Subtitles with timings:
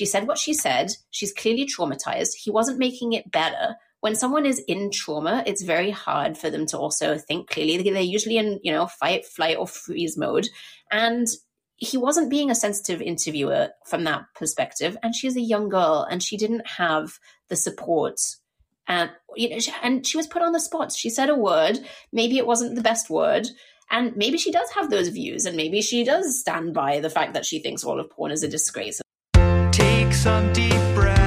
[0.00, 0.92] She said what she said.
[1.10, 2.30] She's clearly traumatized.
[2.34, 3.76] He wasn't making it better.
[4.00, 7.76] When someone is in trauma, it's very hard for them to also think clearly.
[7.82, 10.48] They're usually in, you know, fight, flight, or freeze mode.
[10.90, 11.26] And
[11.76, 14.96] he wasn't being a sensitive interviewer from that perspective.
[15.02, 18.18] And she's a young girl and she didn't have the support.
[18.88, 20.92] And, you know, and she was put on the spot.
[20.92, 21.78] She said a word.
[22.10, 23.48] Maybe it wasn't the best word.
[23.90, 27.34] And maybe she does have those views, and maybe she does stand by the fact
[27.34, 29.02] that she thinks all of porn is a disgrace.
[30.22, 31.19] Some deep breaths,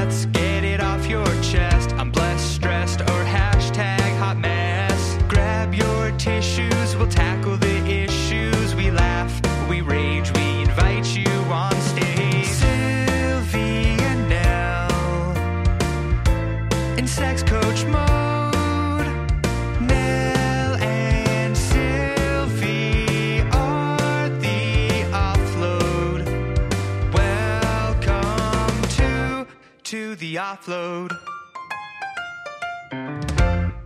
[30.35, 31.17] offload.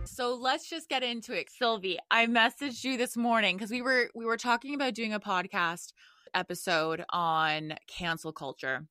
[0.04, 1.48] So let's just get into it.
[1.50, 5.20] Sylvie, I messaged you this morning because we were we were talking about doing a
[5.20, 5.92] podcast
[6.34, 8.86] episode on cancel culture.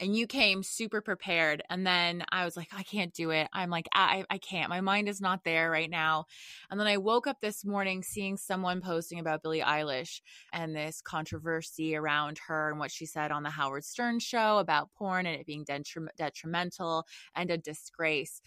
[0.00, 1.62] And you came super prepared.
[1.70, 3.48] And then I was like, I can't do it.
[3.52, 4.70] I'm like, I, I can't.
[4.70, 6.26] My mind is not there right now.
[6.70, 10.20] And then I woke up this morning seeing someone posting about Billie Eilish
[10.52, 14.92] and this controversy around her and what she said on the Howard Stern show about
[14.96, 18.40] porn and it being detrim- detrimental and a disgrace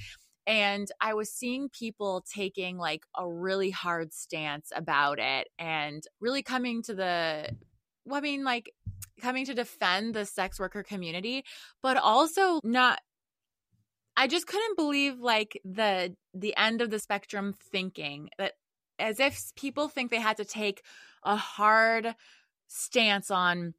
[0.47, 6.43] and I was seeing people taking like a really hard stance about it and really
[6.43, 7.49] coming to the
[8.11, 8.71] I mean like
[9.21, 11.43] coming to defend the sex worker community,
[11.81, 12.99] but also not
[14.17, 18.53] I just couldn't believe like the the end of the spectrum thinking that
[18.97, 20.81] as if people think they had to take
[21.23, 22.15] a hard
[22.67, 23.73] stance on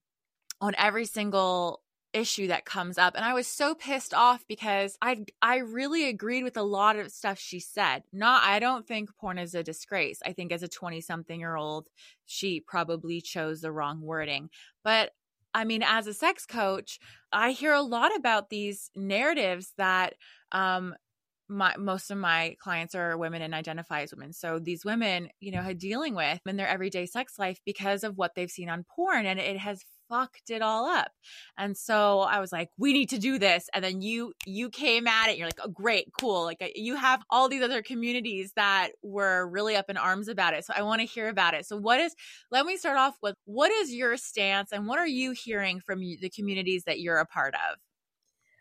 [0.60, 1.80] on every single
[2.16, 6.44] issue that comes up and I was so pissed off because I I really agreed
[6.44, 8.04] with a lot of stuff she said.
[8.12, 10.20] Not I don't think porn is a disgrace.
[10.24, 11.88] I think as a 20 something year old
[12.24, 14.48] she probably chose the wrong wording.
[14.82, 15.12] But
[15.52, 16.98] I mean as a sex coach,
[17.32, 20.14] I hear a lot about these narratives that
[20.52, 20.94] um
[21.48, 24.32] my most of my clients are women and identify as women.
[24.32, 28.16] So these women, you know, are dealing with in their everyday sex life because of
[28.16, 31.10] what they've seen on porn and it has fucked it all up.
[31.58, 33.68] And so I was like, we need to do this.
[33.74, 35.38] And then you you came at it.
[35.38, 36.44] You're like, oh great, cool.
[36.44, 40.54] Like uh, you have all these other communities that were really up in arms about
[40.54, 40.64] it.
[40.64, 41.66] So I want to hear about it.
[41.66, 42.14] So what is
[42.50, 46.00] let me start off with what is your stance and what are you hearing from
[46.00, 47.78] the communities that you're a part of?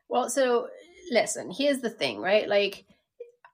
[0.07, 0.67] Well, so
[1.11, 2.47] listen, here's the thing, right?
[2.47, 2.85] Like,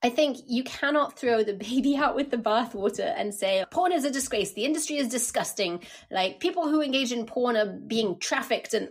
[0.04, 4.06] I think you cannot throw the baby out with the bathwater and say porn is
[4.06, 4.54] a disgrace.
[4.54, 5.84] The industry is disgusting.
[6.10, 8.74] Like people who engage in porn are being trafficked.
[8.74, 8.90] And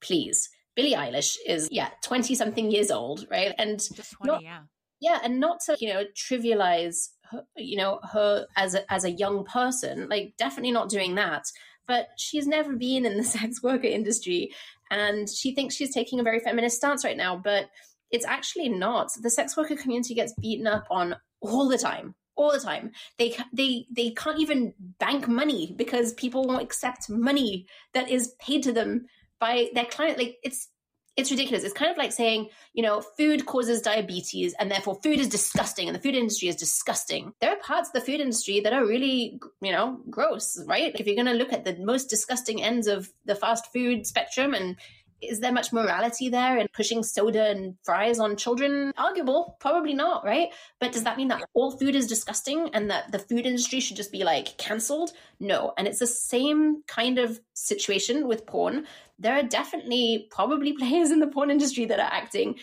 [0.00, 3.54] please, Billie Eilish is yeah twenty something years old, right?
[3.58, 4.60] And Just 20, not, yeah.
[5.00, 9.10] yeah, and not to you know trivialize her, you know her as a, as a
[9.10, 10.08] young person.
[10.08, 11.44] Like definitely not doing that.
[11.86, 14.52] But she's never been in the sex worker industry,
[14.90, 17.40] and she thinks she's taking a very feminist stance right now.
[17.42, 17.70] But
[18.10, 19.10] it's actually not.
[19.20, 22.14] The sex worker community gets beaten up on all the time.
[22.36, 27.66] All the time, they they they can't even bank money because people won't accept money
[27.94, 29.06] that is paid to them
[29.40, 30.18] by their client.
[30.18, 30.68] Like it's
[31.18, 31.64] it's ridiculous.
[31.64, 35.88] It's kind of like saying, you know, food causes diabetes and therefore food is disgusting
[35.88, 37.32] and the food industry is disgusting.
[37.40, 40.94] There are parts of the food industry that are really, you know, gross, right?
[40.94, 44.54] If you're going to look at the most disgusting ends of the fast food spectrum
[44.54, 44.76] and
[45.20, 48.92] is there much morality there in pushing soda and fries on children?
[48.96, 50.48] Arguable, probably not, right?
[50.80, 53.96] But does that mean that all food is disgusting and that the food industry should
[53.96, 55.12] just be like cancelled?
[55.40, 55.72] No.
[55.76, 58.86] And it's the same kind of situation with porn.
[59.18, 62.56] There are definitely probably players in the porn industry that are acting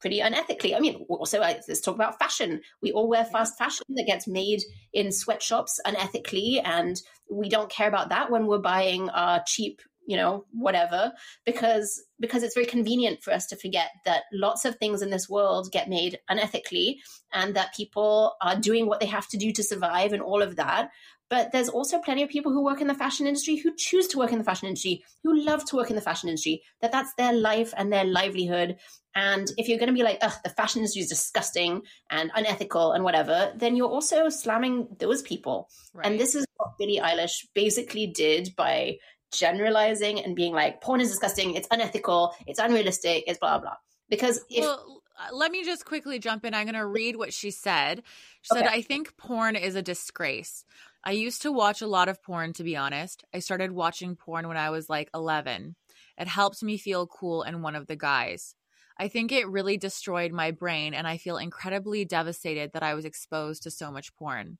[0.00, 0.76] pretty unethically.
[0.76, 2.60] I mean, also let's talk about fashion.
[2.80, 7.88] We all wear fast fashion that gets made in sweatshops unethically, and we don't care
[7.88, 11.12] about that when we're buying our cheap you know whatever
[11.44, 15.28] because because it's very convenient for us to forget that lots of things in this
[15.28, 16.96] world get made unethically
[17.32, 20.56] and that people are doing what they have to do to survive and all of
[20.56, 20.90] that
[21.28, 24.16] but there's also plenty of people who work in the fashion industry who choose to
[24.16, 27.12] work in the fashion industry who love to work in the fashion industry that that's
[27.18, 28.78] their life and their livelihood
[29.14, 32.92] and if you're going to be like, ugh, the fashion industry is disgusting and unethical
[32.92, 35.68] and whatever, then you're also slamming those people.
[35.92, 36.06] Right.
[36.06, 38.98] And this is what Billie Eilish basically did by
[39.32, 43.76] generalizing and being like, porn is disgusting, it's unethical, it's unrealistic, it's blah, blah.
[44.08, 44.64] Because if.
[44.64, 46.54] well, uh, let me just quickly jump in.
[46.54, 48.02] I'm going to read what she said.
[48.42, 50.64] She said, I think porn is a disgrace.
[51.04, 53.24] I used to watch a lot of porn, to be honest.
[53.34, 55.74] I started watching porn when I was like 11.
[56.18, 58.54] It helped me feel cool and one of the guys.
[59.00, 63.04] I think it really destroyed my brain, and I feel incredibly devastated that I was
[63.04, 64.58] exposed to so much porn.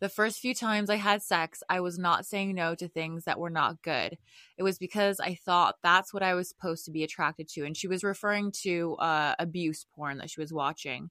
[0.00, 3.38] The first few times I had sex, I was not saying no to things that
[3.38, 4.16] were not good.
[4.56, 7.64] It was because I thought that's what I was supposed to be attracted to.
[7.64, 11.10] And she was referring to uh, abuse porn that she was watching.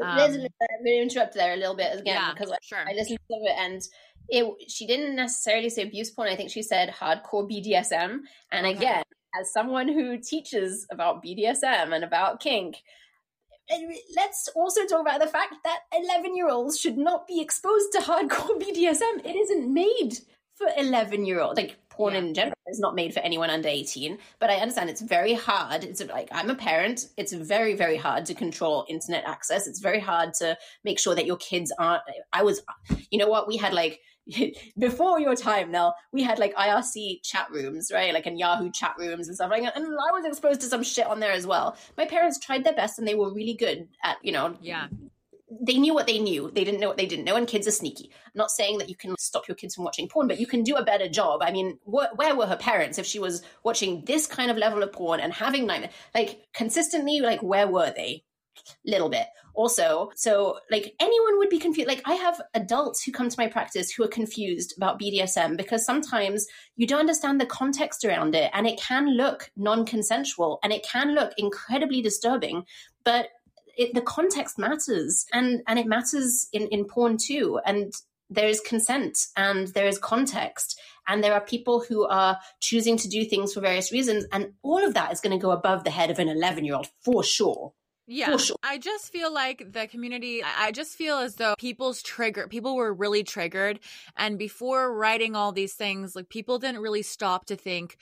[0.00, 0.48] Um, I'm going
[0.84, 2.78] to interrupt there a little bit again yeah, because I, sure.
[2.88, 3.82] I listened to it and
[4.28, 4.70] it.
[4.70, 6.28] She didn't necessarily say abuse porn.
[6.28, 8.20] I think she said hardcore BDSM.
[8.50, 8.76] And Okay.
[8.76, 9.02] again,
[9.38, 12.76] as someone who teaches about BDSM and about kink,
[14.16, 17.98] let's also talk about the fact that 11 year olds should not be exposed to
[18.00, 19.24] hardcore BDSM.
[19.24, 20.18] It isn't made
[20.56, 21.58] for 11 year olds.
[21.58, 22.20] Like porn Yeah.
[22.20, 25.84] in general is not made for anyone under 18, but I understand it's very hard.
[25.84, 27.08] It's like I'm a parent.
[27.16, 29.66] It's very, very hard to control internet access.
[29.66, 32.02] It's very hard to make sure that your kids aren't.
[32.32, 32.62] I was,
[33.10, 33.46] you know what?
[33.48, 34.00] We had like,
[34.78, 38.14] before your time, now we had like IRC chat rooms, right?
[38.14, 39.76] Like in Yahoo chat rooms and stuff like that.
[39.76, 41.76] And I was exposed to some shit on there as well.
[41.96, 44.86] My parents tried their best and they were really good at, you know, Yeah.
[45.60, 46.50] they knew what they knew.
[46.50, 48.10] They didn't know what they didn't know, and kids are sneaky.
[48.26, 50.62] I'm not saying that you can stop your kids from watching porn, but you can
[50.62, 51.42] do a better job.
[51.42, 54.82] I mean, wh- where were her parents if she was watching this kind of level
[54.82, 55.90] of porn and having nightmare?
[56.14, 58.24] Like consistently, like where were they?
[58.86, 59.26] Little bit.
[59.54, 61.88] Also, so like anyone would be confused.
[61.88, 65.84] Like I have adults who come to my practice who are confused about BDSM because
[65.84, 66.46] sometimes
[66.76, 71.14] you don't understand the context around it, and it can look non-consensual and it can
[71.14, 72.64] look incredibly disturbing.
[73.04, 73.28] But
[73.76, 77.92] it, the context matters and and it matters in in porn too and
[78.30, 83.08] there is consent and there is context and there are people who are choosing to
[83.08, 85.90] do things for various reasons and all of that is going to go above the
[85.90, 87.72] head of an 11 year old for sure
[88.06, 88.36] Yeah.
[88.36, 88.56] Sure.
[88.62, 92.76] I just feel like the community, I I just feel as though people's trigger, people
[92.76, 93.80] were really triggered.
[94.16, 97.96] And before writing all these things, like people didn't really stop to think,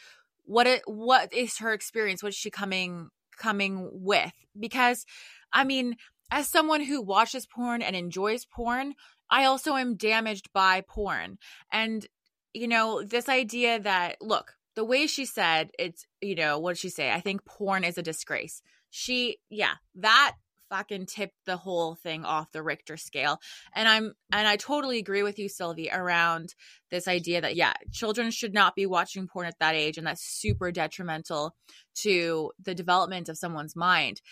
[0.44, 2.22] what it, what is her experience?
[2.22, 4.32] What's she coming, coming with?
[4.58, 5.04] Because,
[5.52, 5.96] I mean,
[6.30, 8.94] as someone who watches porn and enjoys porn,
[9.30, 11.38] I also am damaged by porn.
[11.72, 12.06] And,
[12.52, 16.78] you know, this idea that, look, the way she said it's, you know, what did
[16.78, 17.12] she say?
[17.12, 18.62] I think porn is a disgrace.
[18.90, 20.36] She, yeah, that
[20.68, 23.40] fucking tipped the whole thing off the Richter scale.
[23.74, 26.54] And I'm, and I totally agree with you, Sylvie, around
[26.90, 29.98] this idea that, yeah, children should not be watching porn at that age.
[29.98, 31.56] And that's super detrimental
[31.96, 34.22] to the development of someone's mind.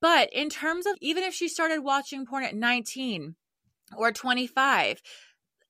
[0.00, 3.36] But in terms of even if she started watching porn at 19
[3.96, 5.02] or 25,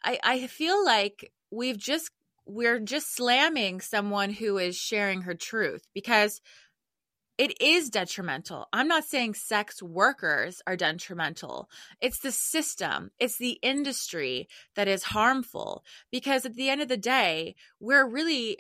[0.05, 2.11] I, I feel like we've just
[2.45, 6.41] we're just slamming someone who is sharing her truth because
[7.43, 8.69] it is detrimental.
[8.73, 11.69] I'm not saying sex workers are detrimental.
[12.01, 14.47] It's the system, it's the industry
[14.77, 18.59] that is harmful because at the end of the day, we're really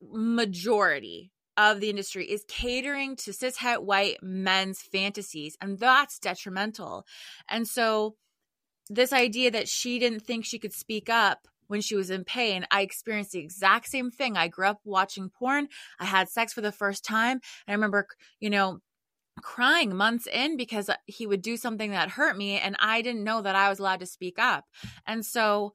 [0.00, 7.04] majority of the industry is catering to cishet white men's fantasies and that's detrimental.
[7.48, 8.14] And so
[8.88, 12.66] this idea that she didn't think she could speak up when she was in pain,
[12.72, 14.36] I experienced the exact same thing.
[14.36, 15.68] I grew up watching porn.
[16.00, 17.40] I had sex for the first time.
[17.66, 18.08] And I remember,
[18.40, 18.80] you know,
[19.40, 23.22] crying months in because uh, he would do something that hurt me and I didn't
[23.22, 24.64] know that I was allowed to speak up.
[25.06, 25.72] And so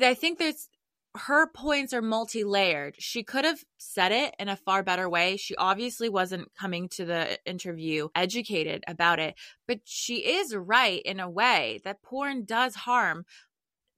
[0.00, 0.68] I think there's
[1.16, 2.94] her points are multi-layered.
[2.98, 5.36] She could have said it in a far better way.
[5.36, 9.34] She obviously wasn't coming to the uh, interview educated about it,
[9.66, 13.24] but she is right in a way that porn does harm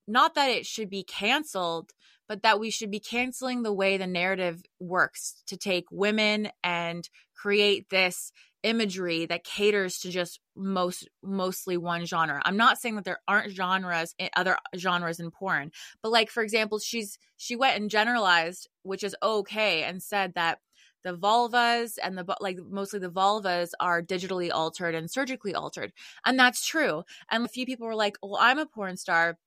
[0.07, 1.93] not that it should be canceled,
[2.29, 7.09] but that we should be canceling the way the narrative works to take women and
[7.35, 8.33] create this
[8.63, 12.41] imagery that caters to just most mostly one genre.
[12.45, 16.43] I'm not saying that there aren't genres in other genres in porn, but like for
[16.43, 20.59] example, she's she went and generalized, which is okay, and said that
[21.05, 25.93] the vulvas and the like mostly the vulvas are digitally altered and surgically altered.
[26.25, 27.03] And that's true.
[27.31, 29.39] And a few people were like, "Well, I'm a porn star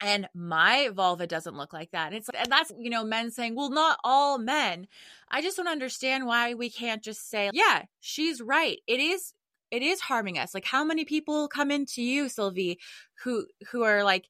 [0.00, 2.08] and my vulva doesn't look like that.
[2.08, 4.86] And it's and that's you know men saying, well, not all men.
[5.30, 8.78] I just don't understand why we can't just say, yeah, she's right.
[8.86, 9.34] It is
[9.70, 10.54] it is harming us.
[10.54, 12.78] Like how many people come into you, Sylvie,
[13.24, 14.26] who who are like,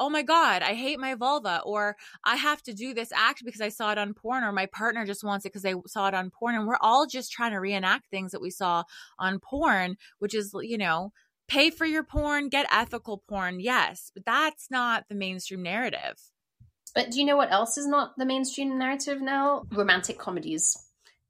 [0.00, 3.60] oh my god, I hate my vulva, or I have to do this act because
[3.60, 6.14] I saw it on porn, or my partner just wants it because they saw it
[6.14, 8.84] on porn, and we're all just trying to reenact things that we saw
[9.18, 11.12] on porn, which is you know
[11.48, 16.16] pay for your porn, get ethical porn, yes, but that's not the mainstream narrative.
[16.94, 19.64] But do you know what else is not the mainstream narrative now?
[19.72, 20.76] Romantic comedies,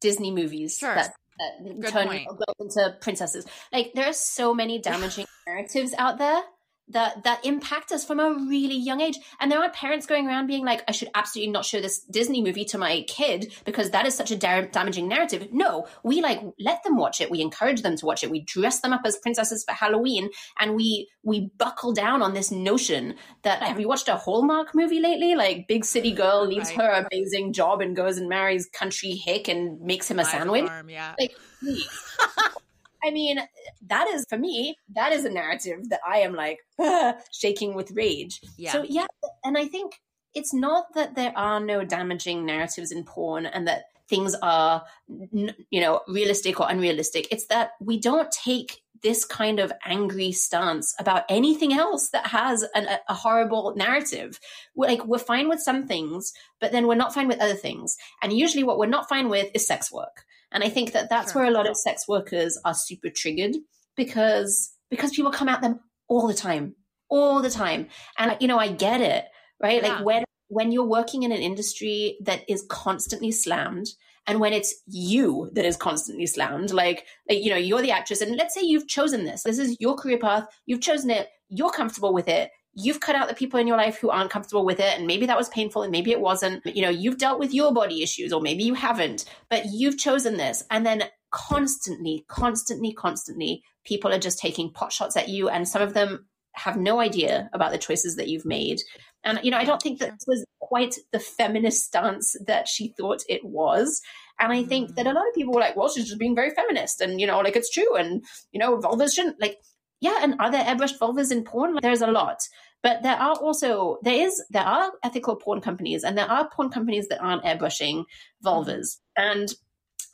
[0.00, 0.94] Disney movies Sure.
[0.94, 3.46] that, that turn girls into princesses.
[3.72, 6.42] Like there are so many damaging narratives out there
[6.88, 9.18] that that impact us from a really young age.
[9.40, 12.42] And there aren't parents going around being like, I should absolutely not show this Disney
[12.42, 15.48] movie to my kid because that is such a da- damaging narrative.
[15.50, 17.30] No, we like let them watch it.
[17.30, 18.30] We encourage them to watch it.
[18.30, 22.50] We dress them up as princesses for Halloween, and we we buckle down on this
[22.50, 25.34] notion that have you watched a Hallmark movie lately?
[25.34, 26.78] Like Big City Girl leaves right.
[26.78, 30.66] her amazing job and goes and marries country hick and makes him a sandwich.
[30.66, 31.14] Farm, yeah.
[31.18, 31.34] Like,
[33.04, 33.38] I mean,
[33.86, 37.92] that is for me, that is a narrative that I am like ah, shaking with
[37.92, 38.40] rage.
[38.56, 38.72] Yeah.
[38.72, 39.06] So yeah,
[39.44, 40.00] and I think
[40.34, 45.80] it's not that there are no damaging narratives in porn and that things are you
[45.80, 47.28] know realistic or unrealistic.
[47.30, 52.64] It's that we don't take this kind of angry stance about anything else that has
[52.74, 54.40] an, a, a horrible narrative.
[54.74, 57.96] We're like we're fine with some things, but then we're not fine with other things.
[58.22, 60.24] And usually, what we're not fine with is sex work.
[60.54, 61.42] And I think that that's sure.
[61.42, 63.56] where a lot of sex workers are super triggered
[63.96, 66.76] because because people come at them all the time,
[67.10, 67.88] all the time.
[68.16, 69.24] And you know, I get it,
[69.60, 69.82] right?
[69.82, 69.96] Yeah.
[69.96, 73.88] Like when when you're working in an industry that is constantly slammed
[74.26, 78.20] and when it's you that is constantly slammed like, like you know you're the actress
[78.20, 81.72] and let's say you've chosen this this is your career path you've chosen it you're
[81.72, 84.80] comfortable with it you've cut out the people in your life who aren't comfortable with
[84.80, 86.64] it and maybe that was painful and maybe it wasn't.
[86.66, 90.36] You know you've dealt with your body issues or maybe you haven't but you've chosen
[90.36, 90.64] this.
[90.70, 95.82] And then constantly constantly constantly people are just taking pot shots at you and some
[95.82, 98.80] of them have no idea about the choices that you've made.
[99.24, 102.94] And you know i don't think that this was quite the feminist stance that she
[102.96, 104.00] thought it was.
[104.40, 106.50] And I think that a lot of people were like, well, she's just being very
[106.50, 107.94] feminist and, you know, like it's true.
[107.96, 109.58] And, you know, vulvas shouldn't like,
[110.04, 111.78] yeah, and are there airbrushed vulvas in porn?
[111.80, 112.46] There's a lot.
[112.82, 116.68] But there are also there is there are ethical porn companies and there are porn
[116.68, 118.04] companies that aren't airbrushing
[118.44, 118.98] vulvas.
[119.18, 119.22] Mm-hmm.
[119.32, 119.54] And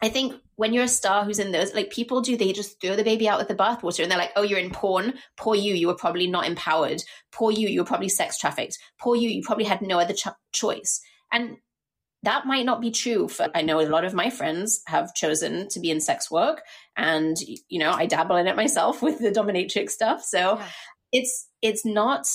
[0.00, 2.94] I think when you're a star who's in those, like people do, they just throw
[2.94, 5.14] the baby out with the bathwater and they're like, oh, you're in porn.
[5.36, 7.02] Poor you, you were probably not empowered.
[7.32, 8.78] Poor you, you were probably sex trafficked.
[9.00, 11.00] Poor you, you probably had no other ch- choice.
[11.32, 11.56] And
[12.22, 15.68] that might not be true for i know a lot of my friends have chosen
[15.68, 16.62] to be in sex work
[17.00, 17.36] and
[17.68, 20.68] you know i dabble in it myself with the dominatrix stuff so yeah.
[21.12, 22.26] it's it's not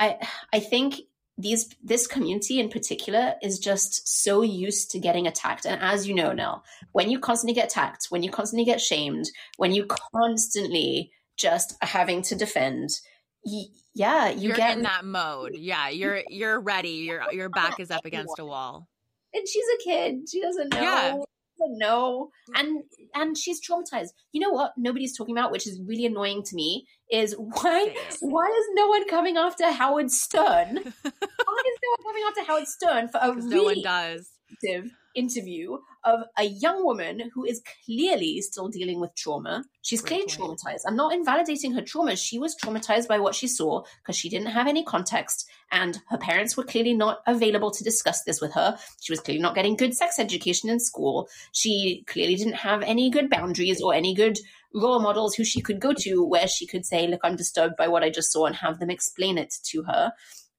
[0.00, 0.16] i
[0.52, 0.96] i think
[1.38, 6.14] these this community in particular is just so used to getting attacked and as you
[6.14, 9.26] know now when you constantly get attacked when you constantly get shamed
[9.58, 12.88] when you constantly just having to defend
[13.94, 17.90] yeah you you're get in that mode yeah you're you're ready your your back is
[17.90, 18.88] up against a wall
[19.36, 20.28] and she's a kid.
[20.28, 20.80] She doesn't know.
[20.80, 21.16] Yeah.
[21.58, 22.30] Doesn't know.
[22.50, 22.60] Mm.
[22.60, 22.82] And
[23.14, 24.10] and she's traumatized.
[24.32, 28.46] You know what nobody's talking about, which is really annoying to me, is why why
[28.46, 30.42] is no one coming after Howard Stern?
[30.44, 34.30] why is no one coming after Howard Stern for a really no one does
[35.14, 39.64] interview of a young woman who is clearly still dealing with trauma.
[39.82, 40.82] She's clearly traumatized.
[40.86, 42.16] I'm not invalidating her trauma.
[42.16, 46.16] She was traumatized by what she saw because she didn't have any context and her
[46.16, 48.78] parents were clearly not available to discuss this with her.
[49.00, 51.28] She was clearly not getting good sex education in school.
[51.52, 54.38] She clearly didn't have any good boundaries or any good
[54.72, 57.88] role models who she could go to where she could say, Look, I'm disturbed by
[57.88, 60.12] what I just saw and have them explain it to her.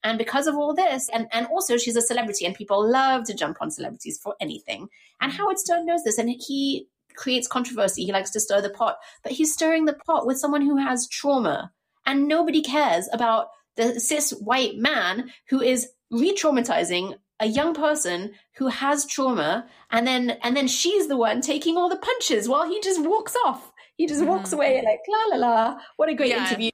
[0.07, 3.33] And because of all this, and, and also she's a celebrity and people love to
[3.33, 4.87] jump on celebrities for anything.
[5.19, 5.35] And mm.
[5.35, 8.05] Howard Stern knows this and he creates controversy.
[8.05, 11.09] He likes to stir the pot, but he's stirring the pot with someone who has
[11.09, 11.71] trauma.
[12.05, 18.67] And nobody cares about the cis white man who is re-traumatizing a young person who
[18.67, 22.81] has trauma and then and then she's the one taking all the punches while he
[22.81, 24.55] just walks off he just walks mm-hmm.
[24.55, 26.47] away like la la la what a great yeah.
[26.47, 26.71] interview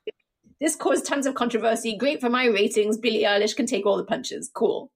[0.59, 1.95] this caused tons of controversy.
[1.97, 2.97] Great for my ratings.
[2.97, 4.49] Billie Eilish can take all the punches.
[4.53, 4.91] Cool.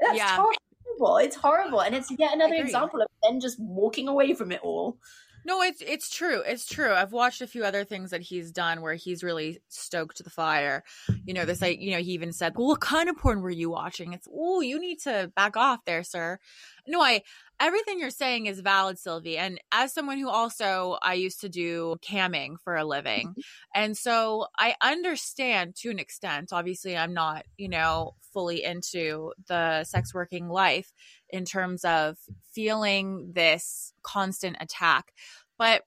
[0.00, 0.36] That's yeah.
[0.36, 1.18] horrible.
[1.18, 1.82] It's horrible.
[1.82, 4.98] And it's yet another example of Ben just walking away from it all.
[5.46, 6.42] No, it's it's true.
[6.44, 6.92] It's true.
[6.92, 10.82] I've watched a few other things that he's done where he's really stoked the fire.
[11.24, 13.48] You know, this like you know, he even said, Well, what kind of porn were
[13.48, 14.12] you watching?
[14.12, 16.40] It's oh, you need to back off there, sir.
[16.88, 17.22] No, I
[17.60, 19.38] everything you're saying is valid, Sylvie.
[19.38, 23.28] And as someone who also I used to do camming for a living.
[23.28, 23.40] Mm-hmm.
[23.72, 26.48] And so I understand to an extent.
[26.52, 30.92] Obviously, I'm not, you know, fully into the sex working life
[31.30, 32.16] in terms of
[32.52, 35.12] feeling this constant attack.
[35.58, 35.82] But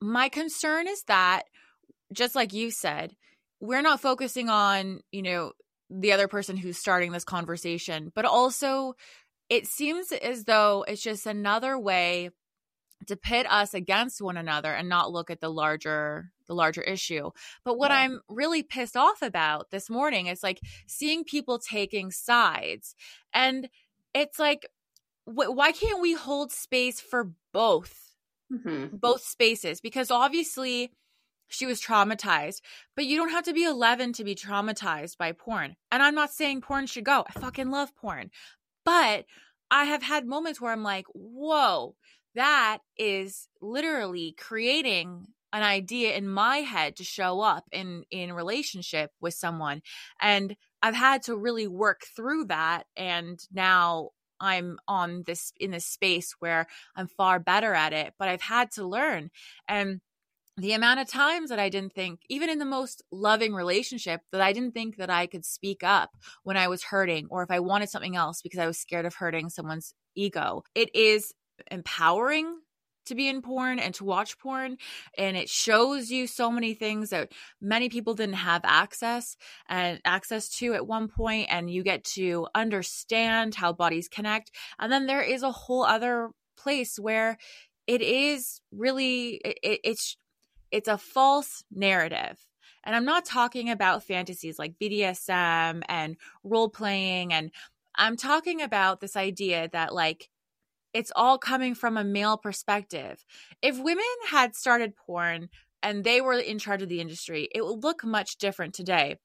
[0.00, 1.44] my concern is that
[2.12, 3.14] just like you said,
[3.60, 5.52] we're not focusing on, you know,
[5.90, 8.94] the other person who's starting this conversation, but also
[9.48, 12.30] it seems as though it's just another way
[13.06, 17.30] to pit us against one another and not look at the larger the larger issue.
[17.64, 17.98] But what yeah.
[17.98, 22.94] I'm really pissed off about this morning is like seeing people taking sides.
[23.32, 23.68] And
[24.14, 24.66] it's like
[25.24, 28.14] wh- why can't we hold space for both?
[28.52, 28.96] Mm-hmm.
[28.96, 30.90] Both spaces because obviously
[31.48, 32.60] she was traumatized.
[32.94, 35.76] But you don't have to be 11 to be traumatized by porn.
[35.90, 37.24] And I'm not saying porn should go.
[37.28, 38.30] I fucking love porn.
[38.84, 39.24] But
[39.70, 41.94] I have had moments where I'm like, whoa,
[42.34, 49.10] that is literally creating an idea in my head to show up in in relationship
[49.20, 49.80] with someone
[50.20, 55.86] and i've had to really work through that and now i'm on this in this
[55.86, 59.30] space where i'm far better at it but i've had to learn
[59.68, 60.00] and
[60.58, 64.40] the amount of times that I didn't think, even in the most loving relationship, that
[64.40, 66.10] I didn't think that I could speak up
[66.42, 69.14] when I was hurting or if I wanted something else because I was scared of
[69.14, 70.64] hurting someone's ego.
[70.74, 71.32] It is
[71.70, 72.58] empowering
[73.08, 74.76] to be in porn and to watch porn
[75.16, 79.36] and it shows you so many things that many people didn't have access
[79.68, 84.92] and access to at one point and you get to understand how bodies connect and
[84.92, 87.36] then there is a whole other place where
[87.86, 90.16] it is really it, it's
[90.70, 92.38] it's a false narrative.
[92.84, 97.32] And I'm not talking about fantasies like BDSM and role playing.
[97.32, 97.50] And
[97.96, 100.30] I'm talking about this idea that, like,
[100.92, 103.24] it's all coming from a male perspective.
[103.62, 105.48] If women had started porn
[105.82, 109.16] and they were in charge of the industry, it would look much different today.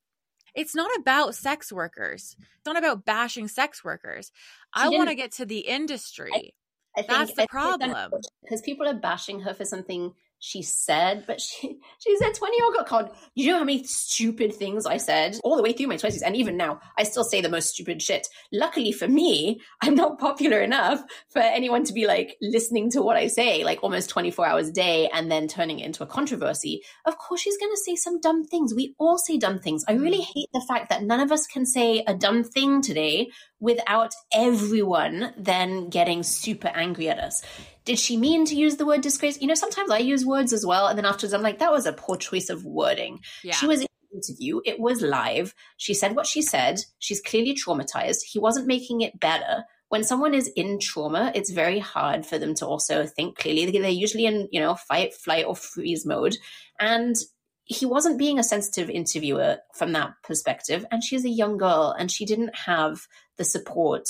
[0.56, 2.36] It's not about sex workers.
[2.40, 4.32] It's not about bashing sex workers.
[4.74, 6.32] I want to get to the industry.
[6.34, 8.12] I, I think, That's the problem.
[8.44, 10.14] Because people are bashing her for something
[10.46, 13.10] she said, but she she said 20 year old got called.
[13.34, 16.36] You know how many stupid things I said all the way through my 20s, and
[16.36, 18.28] even now I still say the most stupid shit.
[18.52, 23.16] Luckily for me, I'm not popular enough for anyone to be like listening to what
[23.16, 26.82] I say like almost 24 hours a day and then turning it into a controversy.
[27.06, 28.76] Of course, she's gonna say some dumb things.
[28.76, 29.86] We all say dumb things.
[29.88, 30.34] I really mm.
[30.34, 33.30] hate the fact that none of us can say a dumb thing today
[33.64, 37.42] without everyone then getting super angry at us
[37.86, 39.42] did she mean to use the word disgrace?
[39.42, 40.88] You know, sometimes I use words as well.
[40.88, 43.20] And then afterwards, I'm like, that was a poor choice of wording.
[43.44, 43.54] Yeah.
[43.54, 45.54] She was in an interview, it was live.
[45.78, 46.80] She said what she said.
[47.00, 48.24] She's clearly traumatized.
[48.24, 49.66] He wasn't making it better.
[49.90, 53.70] When someone is in trauma, it's very hard for them to also think clearly.
[53.70, 56.38] They're usually in, you know, fight, flight, or freeze mode.
[56.80, 57.16] And
[57.66, 60.86] he wasn't being a sensitive interviewer from that perspective.
[60.92, 64.08] And she's a young girl and she didn't have the support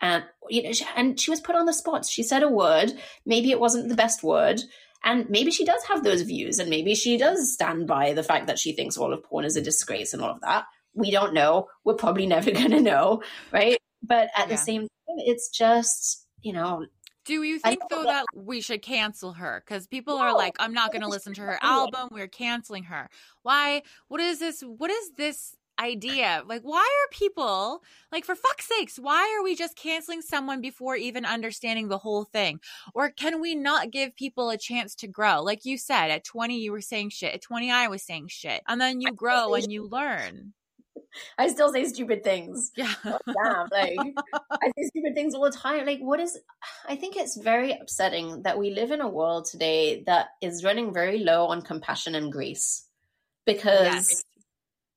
[0.00, 2.06] and you know, and she was put on the spot.
[2.06, 2.92] She said a word,
[3.26, 4.60] maybe it wasn't the best word,
[5.04, 8.46] and maybe she does have those views, and maybe she does stand by the fact
[8.46, 10.64] that she thinks all of porn is a disgrace and all of that.
[10.94, 11.68] We don't know.
[11.84, 13.78] We're probably never going to know, right?
[14.02, 14.54] But at yeah.
[14.54, 16.86] the same time, it's just you know.
[17.28, 19.62] Do you think though that we should cancel her?
[19.64, 22.08] Because people no, are like, I'm not going to listen to her album.
[22.10, 23.10] We're canceling her.
[23.42, 23.82] Why?
[24.08, 24.62] What is this?
[24.62, 26.42] What is this idea.
[26.46, 30.96] Like, why are people, like, for fuck's sakes, why are we just canceling someone before
[30.96, 32.60] even understanding the whole thing?
[32.94, 35.42] Or can we not give people a chance to grow?
[35.42, 37.34] Like you said, at 20, you were saying shit.
[37.34, 38.62] At 20, I was saying shit.
[38.66, 40.54] And then you grow and you learn.
[41.38, 42.70] I still say stupid things.
[42.76, 42.92] Yeah.
[43.04, 43.68] Oh, damn.
[43.70, 43.98] Like,
[44.50, 45.86] I say stupid things all the time.
[45.86, 46.38] Like, what is,
[46.86, 50.92] I think it's very upsetting that we live in a world today that is running
[50.92, 52.86] very low on compassion and grace
[53.46, 54.24] because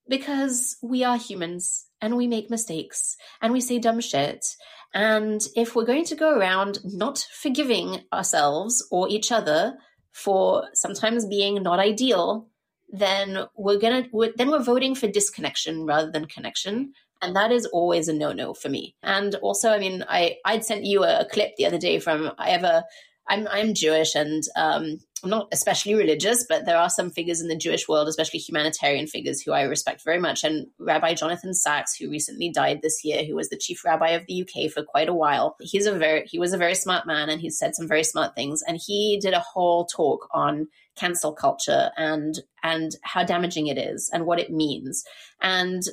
[0.07, 4.45] because we are humans and we make mistakes and we say dumb shit.
[4.93, 9.77] And if we're going to go around not forgiving ourselves or each other
[10.11, 12.49] for sometimes being not ideal,
[12.91, 16.93] then we're gonna we're, then we're voting for disconnection rather than connection.
[17.23, 18.95] And that is always a no-no for me.
[19.03, 22.49] And also i mean i i'd sent you a, clip the other day from i
[22.63, 22.83] a
[23.29, 27.55] i'm i'm jewish and um Not especially religious, but there are some figures in the
[27.55, 30.43] Jewish world, especially humanitarian figures, who I respect very much.
[30.43, 34.25] And Rabbi Jonathan Sacks, who recently died this year, who was the chief rabbi of
[34.27, 37.29] the UK for quite a while, he's a very he was a very smart man,
[37.29, 38.61] and he said some very smart things.
[38.67, 44.09] And he did a whole talk on cancel culture and and how damaging it is
[44.13, 45.03] and what it means.
[45.41, 45.83] And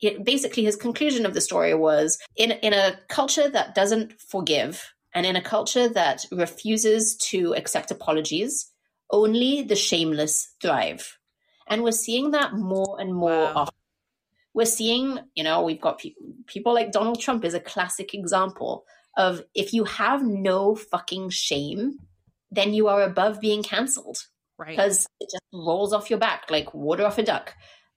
[0.00, 4.92] it, basically, his conclusion of the story was in in a culture that doesn't forgive.
[5.14, 8.70] And in a culture that refuses to accept apologies,
[9.10, 11.18] only the shameless thrive.
[11.66, 13.52] And we're seeing that more and more wow.
[13.54, 13.74] often.
[14.54, 16.14] We're seeing, you know, we've got pe-
[16.46, 18.84] people like Donald Trump is a classic example
[19.16, 21.98] of if you have no fucking shame,
[22.50, 24.18] then you are above being canceled.
[24.58, 24.70] Right.
[24.70, 27.54] Because it just rolls off your back like water off a duck.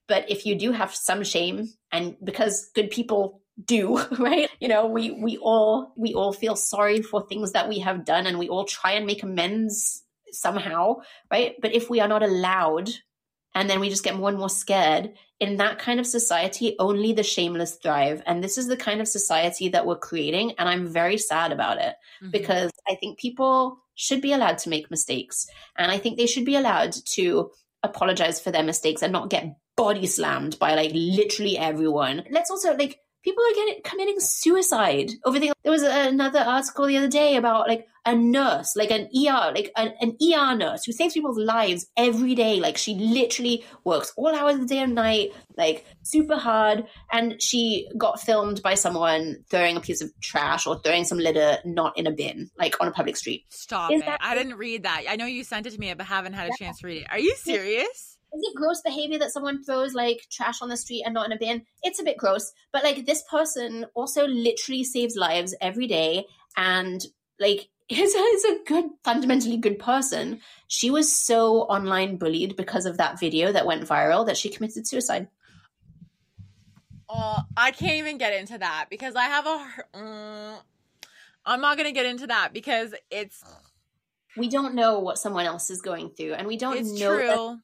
[0.08, 4.88] But if you do have some shame, and because good people do right you know
[4.88, 8.50] we we all we all feel sorry for things that we have done and we
[8.50, 10.98] all try and make amends somehow,
[11.32, 11.56] right?
[11.62, 12.90] But if we are not allowed
[13.54, 17.14] and then we just get more and more scared, in that kind of society, only
[17.14, 18.22] the shameless thrive.
[18.28, 20.54] And this is the kind of society that we're creating.
[20.60, 22.30] And I'm very sad about it mm-hmm.
[22.30, 25.48] because I think people should be allowed to make mistakes.
[25.76, 27.50] And I think they should be allowed to
[27.82, 32.24] apologize for their mistakes and not get body slammed by like literally everyone.
[32.30, 35.54] Let's also like people are getting committing suicide over things.
[35.64, 39.72] There was another article the other day about like a nurse, like an ER, like
[39.76, 42.60] an, an ER nurse who saves people's lives every day.
[42.60, 46.86] Like she literally works all hours of the day and night, like super hard.
[47.12, 51.58] And she got filmed by someone throwing a piece of trash or throwing some litter
[51.64, 53.46] not in a bin, like on a public street.
[53.50, 54.06] Stop Is it.
[54.06, 55.04] That- I didn't read that.
[55.08, 57.08] I know you sent it to me, but haven't had a chance to read it.
[57.12, 58.11] Are you serious?
[58.34, 61.34] Is it gross behavior that someone throws like trash on the street and not in
[61.34, 61.64] a bin?
[61.84, 67.04] It's a bit gross, but like this person also literally saves lives every day and
[67.40, 70.40] like is a, is a good fundamentally good person.
[70.68, 74.88] She was so online bullied because of that video that went viral that she committed
[74.88, 75.28] suicide.
[77.10, 79.68] Oh, I can't even get into that because I have a.
[79.94, 80.56] Um,
[81.46, 83.44] I'm not going to get into that because it's.
[84.38, 87.58] We don't know what someone else is going through, and we don't it's know.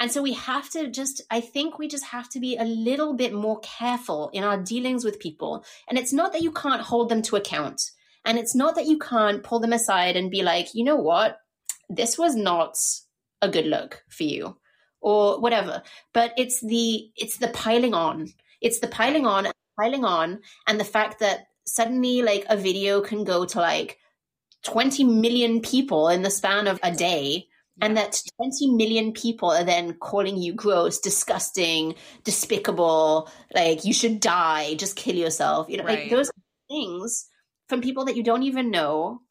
[0.00, 3.12] And so we have to just, I think we just have to be a little
[3.12, 5.62] bit more careful in our dealings with people.
[5.88, 7.82] And it's not that you can't hold them to account.
[8.24, 11.38] And it's not that you can't pull them aside and be like, you know what?
[11.90, 12.76] This was not
[13.42, 14.56] a good look for you
[15.02, 15.82] or whatever.
[16.14, 18.28] But it's the, it's the piling on.
[18.62, 20.40] It's the piling on, piling on.
[20.66, 23.98] And the fact that suddenly like a video can go to like
[24.64, 27.48] 20 million people in the span of a day
[27.80, 34.20] and that 20 million people are then calling you gross, disgusting, despicable, like you should
[34.20, 35.68] die, just kill yourself.
[35.68, 36.00] You know, right.
[36.00, 36.30] like those
[36.68, 37.26] things
[37.68, 39.22] from people that you don't even know.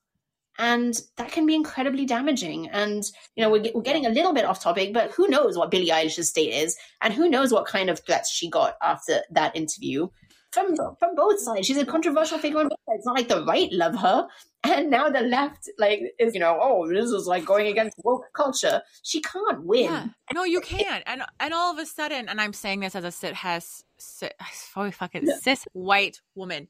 [0.58, 2.68] And that can be incredibly damaging.
[2.68, 3.04] And,
[3.36, 5.88] you know, we're, we're getting a little bit off topic, but who knows what Billie
[5.88, 10.10] Eilish's state is and who knows what kind of threats she got after that interview
[10.52, 11.68] from from both sides.
[11.68, 13.00] She's a controversial figure on both sides.
[13.00, 14.28] It's not like the right love her
[14.64, 18.26] and now the left like is you know oh this is like going against woke
[18.34, 20.08] culture she can't win yeah.
[20.34, 23.12] no you can't and and all of a sudden and i'm saying this as a
[23.12, 24.34] sit has sit
[24.76, 25.36] oh, fucking yeah.
[25.42, 26.68] cis white woman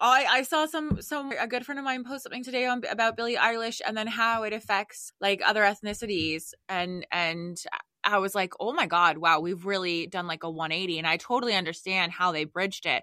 [0.00, 3.18] I, I saw some some a good friend of mine post something today on about
[3.18, 7.62] Billie Eilish and then how it affects like other ethnicities and and
[8.04, 10.98] I was like, oh my God, wow, we've really done like a 180.
[10.98, 13.02] And I totally understand how they bridged it.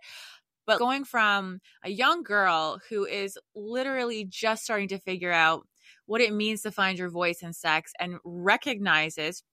[0.68, 5.68] But going from a young girl who is literally just starting to figure out
[6.06, 9.44] what it means to find your voice in sex and recognizes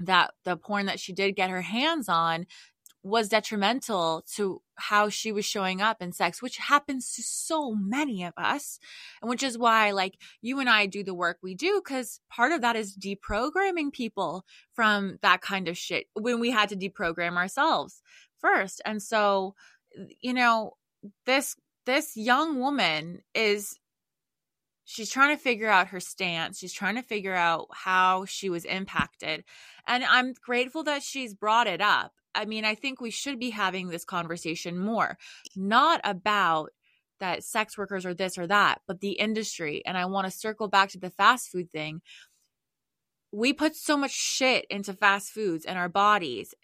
[0.00, 2.46] that the porn that she did get her hands on
[3.02, 8.24] was detrimental to how she was showing up in sex, which happens to so many
[8.24, 8.78] of us.
[9.20, 12.52] And which is why, like, you and I do the work we do, because part
[12.52, 17.36] of that is deprogramming people from that kind of shit when we had to deprogram
[17.36, 18.02] ourselves
[18.38, 18.80] first.
[18.84, 19.54] And so,
[20.20, 20.76] you know,
[21.26, 23.76] this this young woman is
[24.84, 26.58] she's trying to figure out her stance.
[26.58, 29.44] She's trying to figure out how she was impacted.
[29.86, 32.12] And I'm grateful that she's brought it up.
[32.34, 35.18] I mean, I think we should be having this conversation more,
[35.54, 36.70] not about
[37.20, 39.82] that sex workers are this or that, but the industry.
[39.86, 42.00] And I want to circle back to the fast food thing.
[43.30, 46.54] We put so much shit into fast foods and our bodies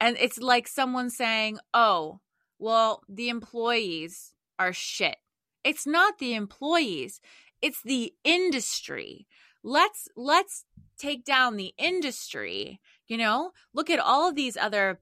[0.00, 2.20] and it's like someone saying, oh,
[2.58, 5.16] well, the employees are shit.
[5.64, 7.20] It's not the employees,
[7.62, 9.26] it's the industry.
[9.64, 10.64] Let's let's
[10.98, 13.52] take down the industry, you know?
[13.74, 15.00] Look at all of these other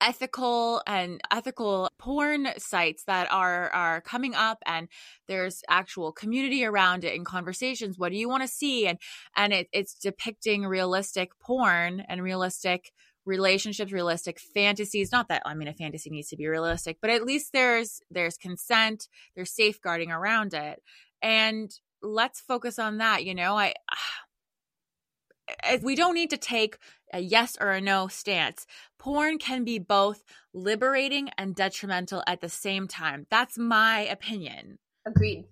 [0.00, 4.88] ethical and ethical porn sites that are are coming up and
[5.26, 7.98] there's actual community around it and conversations.
[7.98, 8.86] What do you want to see?
[8.86, 8.98] And
[9.36, 12.92] and it, it's depicting realistic porn and realistic
[13.24, 15.12] relationships realistic fantasies.
[15.12, 18.36] Not that i mean a fantasy needs to be realistic but at least there's there's
[18.36, 20.82] consent there's safeguarding around it.
[21.20, 21.70] And
[22.02, 23.56] let's focus on that you know?
[23.56, 23.74] I
[25.82, 26.78] we don't need to take
[27.12, 28.66] a yes or a no stance.
[28.98, 33.26] Porn can be both liberating and detrimental at the same time.
[33.30, 34.78] That's my opinion.
[35.06, 35.44] Agreed.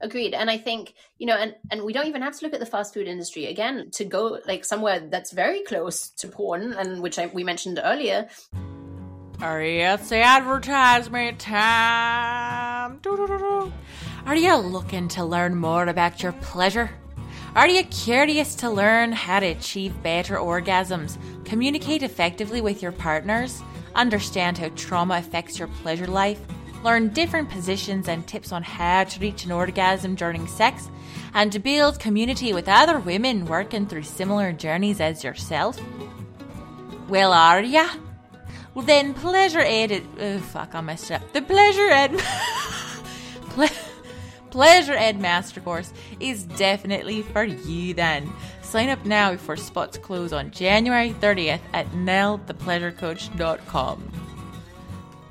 [0.00, 0.34] Agreed.
[0.34, 2.66] And i think you know and and we don't even have to look at the
[2.66, 3.46] fast food industry.
[3.46, 7.80] Again to go like somewhere that's very close to porn and which I, we mentioned
[7.82, 8.28] earlier.
[9.40, 13.00] Are it's the advertisement time.
[14.24, 16.90] Are you looking to learn more about your pleasure
[17.54, 23.62] are you curious to learn how to achieve better orgasms communicate effectively with your partners
[23.94, 26.40] understand how trauma affects your pleasure life
[26.82, 30.88] learn different positions and tips on how to reach an orgasm during sex,
[31.34, 35.80] and to build community with other women working through similar journeys as yourself?
[37.08, 37.88] Well, are ya?
[38.74, 40.06] Well, then, pleasure aided.
[40.18, 41.32] Oh, fuck, I messed up.
[41.32, 42.18] The pleasure ed.
[43.50, 43.68] Ple-
[44.52, 48.30] Pleasure Ed Master Course is definitely for you then.
[48.60, 54.12] Sign up now before spots close on January 30th at nellthepleasurecoach.com.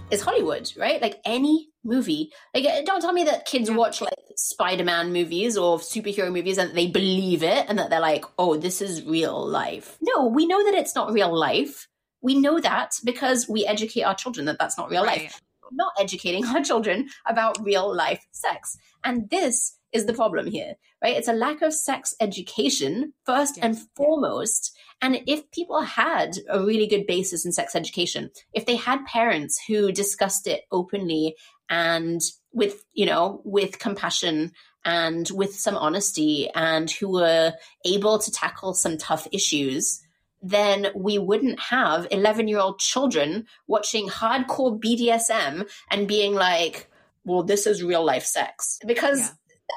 [0.09, 0.99] It's Hollywood, right?
[1.01, 2.31] Like any movie.
[2.55, 6.75] Like, uh, don't tell me that kids watch like Spider-Man movies or superhero movies and
[6.75, 10.63] they believe it and that they're like, "Oh, this is real life." No, we know
[10.65, 11.87] that it's not real life.
[12.21, 15.21] We know that because we educate our children that that's not real Right.
[15.21, 15.39] life.
[15.71, 18.77] Not educating our children about real life sex.
[19.03, 21.17] And this is the problem here, right?
[21.17, 23.87] It's a lack of sex education first and Yes.
[23.95, 24.71] foremost.
[25.01, 29.59] And if people had a really good basis in sex education, if they had parents
[29.67, 31.35] who discussed it openly
[31.69, 32.21] and
[32.53, 34.51] with, you know, with compassion
[34.85, 37.53] and with some honesty and who were
[37.85, 40.01] able to tackle some tough issues,
[40.41, 46.89] then we wouldn't have 11 year old children watching hardcore BDSM and being like,
[47.25, 48.79] well, this is real life sex.
[48.85, 49.29] Because Yeah.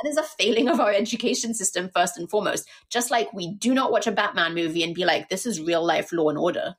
[0.02, 2.66] that is a failing of our education system, first and foremost.
[2.88, 5.84] Just like we do not watch a Batman movie and be like, this is real
[5.84, 6.76] life law and order.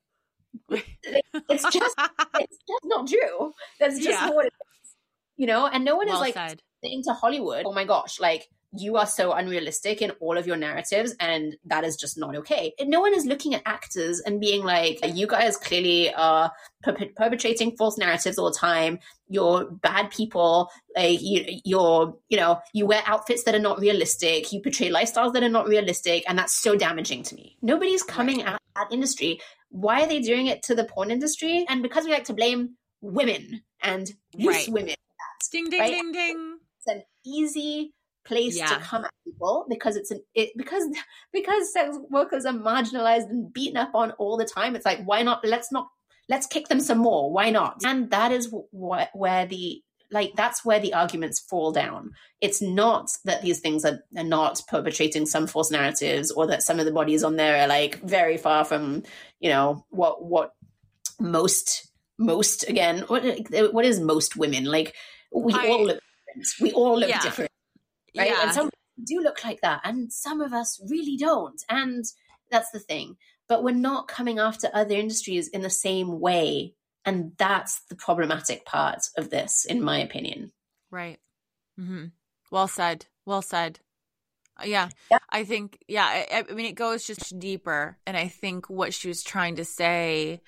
[0.71, 1.95] It's just,
[2.39, 3.53] it's just not true.
[3.79, 4.29] That's just Yeah.
[4.31, 4.95] what it is.
[5.37, 6.61] You know, and no one well is like said.
[6.83, 11.15] saying Hollywood, oh my gosh, like you are so unrealistic in all of your narratives,
[11.19, 12.73] and that is just not okay.
[12.79, 16.51] And no one is looking at actors and being like, you guys clearly are
[16.83, 18.99] per- perpetrating false narratives all the time.
[19.27, 20.69] You're bad people.
[20.95, 24.51] Like you, you're, you know, you wear outfits that are not realistic.
[24.53, 27.57] You portray lifestyles that are not realistic, and that's so damaging to me.
[27.61, 29.39] Nobody's coming at that industry.
[29.69, 31.65] Why are they doing it to the porn industry?
[31.69, 34.69] And because we like to blame women and loose Right.
[34.69, 34.95] women
[35.51, 35.91] Ding ding right?
[35.91, 36.57] ding ding.
[36.79, 37.93] it's an easy
[38.25, 40.83] place to come at people because it's an it because
[41.33, 44.75] because sex workers are marginalized and beaten up on all the time.
[44.75, 45.87] It's like why not let's not
[46.27, 47.31] let's kick them some more.
[47.31, 47.81] Why not?
[47.85, 52.11] And that is wh- where the like that's where the arguments fall down.
[52.41, 56.79] It's not that these things are, are not perpetrating some false narratives or that some
[56.79, 59.03] of the bodies on there are like very far from
[59.39, 60.53] you know what what
[61.19, 63.23] most most again what
[63.73, 64.65] what is most women?
[64.65, 64.95] Like
[65.33, 66.47] we I- all look different.
[66.61, 67.21] We all look Yeah.
[67.21, 67.51] different
[68.17, 68.43] right Yeah.
[68.43, 68.69] and some
[69.03, 72.05] do look like that and some of us really don't and
[72.51, 76.73] that's the thing but we're not coming after other industries in the same way
[77.03, 80.51] and that's the problematic part of this in my opinion
[80.91, 81.19] Right.
[81.77, 82.05] hmm
[82.51, 83.07] Well said.
[83.25, 83.79] Well said.
[84.57, 84.89] Uh, Yeah.
[85.11, 85.17] Yeah.
[85.29, 87.97] I think, yeah, I, I mean, it goes just deeper.
[88.07, 90.41] And I think what she was trying to say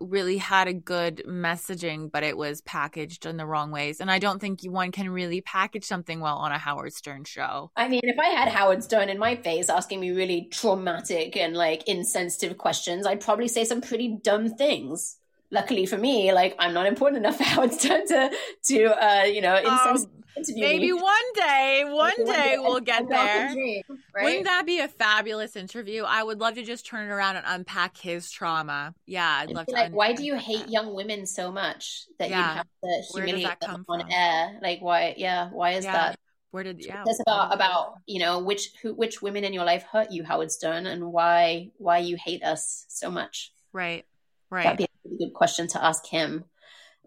[0.00, 4.00] really had a good messaging, but it was packaged in the wrong ways.
[4.00, 7.70] And I don't think one can really package something well on a Howard Stern show.
[7.76, 11.56] I mean, if I had Howard Stern in my face asking me really traumatic and
[11.56, 15.18] like insensitive questions, I'd probably say some pretty dumb things.
[15.50, 18.30] Luckily for me, like I'm not important enough for Howard Stern to
[18.68, 20.92] to uh, you know insensitive Um, Maybe me.
[20.92, 23.52] one day, one Maybe day we'll get I got the there.
[23.52, 23.82] dream,
[24.14, 24.24] right?
[24.24, 26.04] Wouldn't that be a fabulous interview?
[26.04, 28.94] I would love to just turn it around and unpack his trauma.
[29.06, 29.72] Yeah, I'd And love to.
[29.72, 30.70] like, un- why do you hate that.
[30.70, 32.38] young women so much that Yeah.
[32.38, 34.10] you have to humiliate them on from?
[34.10, 34.58] air?
[34.62, 35.14] Like, why?
[35.16, 35.92] Yeah, why is Yeah.
[35.92, 36.18] that?
[36.50, 37.02] Where did yeah?
[37.06, 40.50] That's about about you know which who which women in your life hurt you, Howard
[40.52, 43.52] Stern, and why why you hate us so much.
[43.72, 44.04] Right,
[44.50, 46.44] right, That'd be a good question to ask him.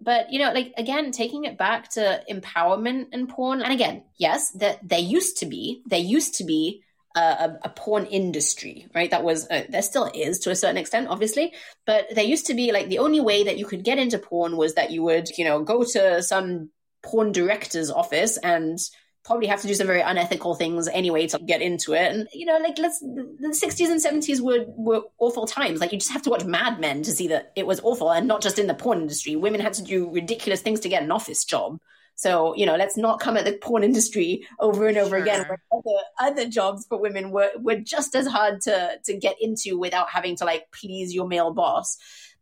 [0.01, 4.51] But you know, like again, taking it back to empowerment and porn, and again, yes,
[4.51, 6.83] that there used to be there used to be
[7.15, 9.09] a, a, a porn industry, right?
[9.09, 11.53] That was uh, there still is to a certain extent, obviously,
[11.85, 14.57] but there used to be like the only way that you could get into porn
[14.57, 16.69] was that you would you know go to some
[17.01, 18.79] porn director's office and
[19.25, 22.13] probably have to do some very unethical things anyway to get into it.
[22.13, 25.81] And you know, like let's the sixties and seventies were were awful times.
[25.81, 28.27] Like you just have to watch Mad Men to see that it was awful, and
[28.27, 29.35] not just in the porn industry.
[29.35, 31.79] Women had to do ridiculous things to get an office job.
[32.15, 35.45] So you know, let's not come at the porn industry over and over again.
[35.47, 39.77] Where other other jobs for women were were just as hard to to get into
[39.77, 41.97] without having to like please your male boss.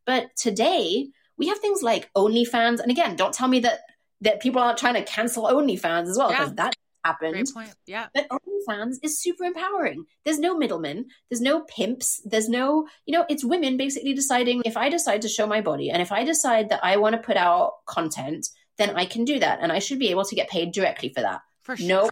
[0.06, 3.80] But today we have things like OnlyFans, and again, don't tell me that
[4.24, 6.54] that people aren't trying to cancel OnlyFans as well because Yeah.
[6.56, 7.34] that happened.
[7.34, 7.76] great point.
[7.86, 10.06] Yeah, But OnlyFans is super empowering.
[10.24, 11.08] There's no middlemen.
[11.30, 12.22] There's no pimps.
[12.26, 15.90] There's no, you know, it's women basically deciding if I decide to show my body
[15.90, 19.38] and if I decide that I want to put out content, then I can do
[19.40, 19.60] that.
[19.62, 21.42] And I should be able to get paid directly for that.
[21.64, 21.88] for sure.
[21.88, 22.10] No,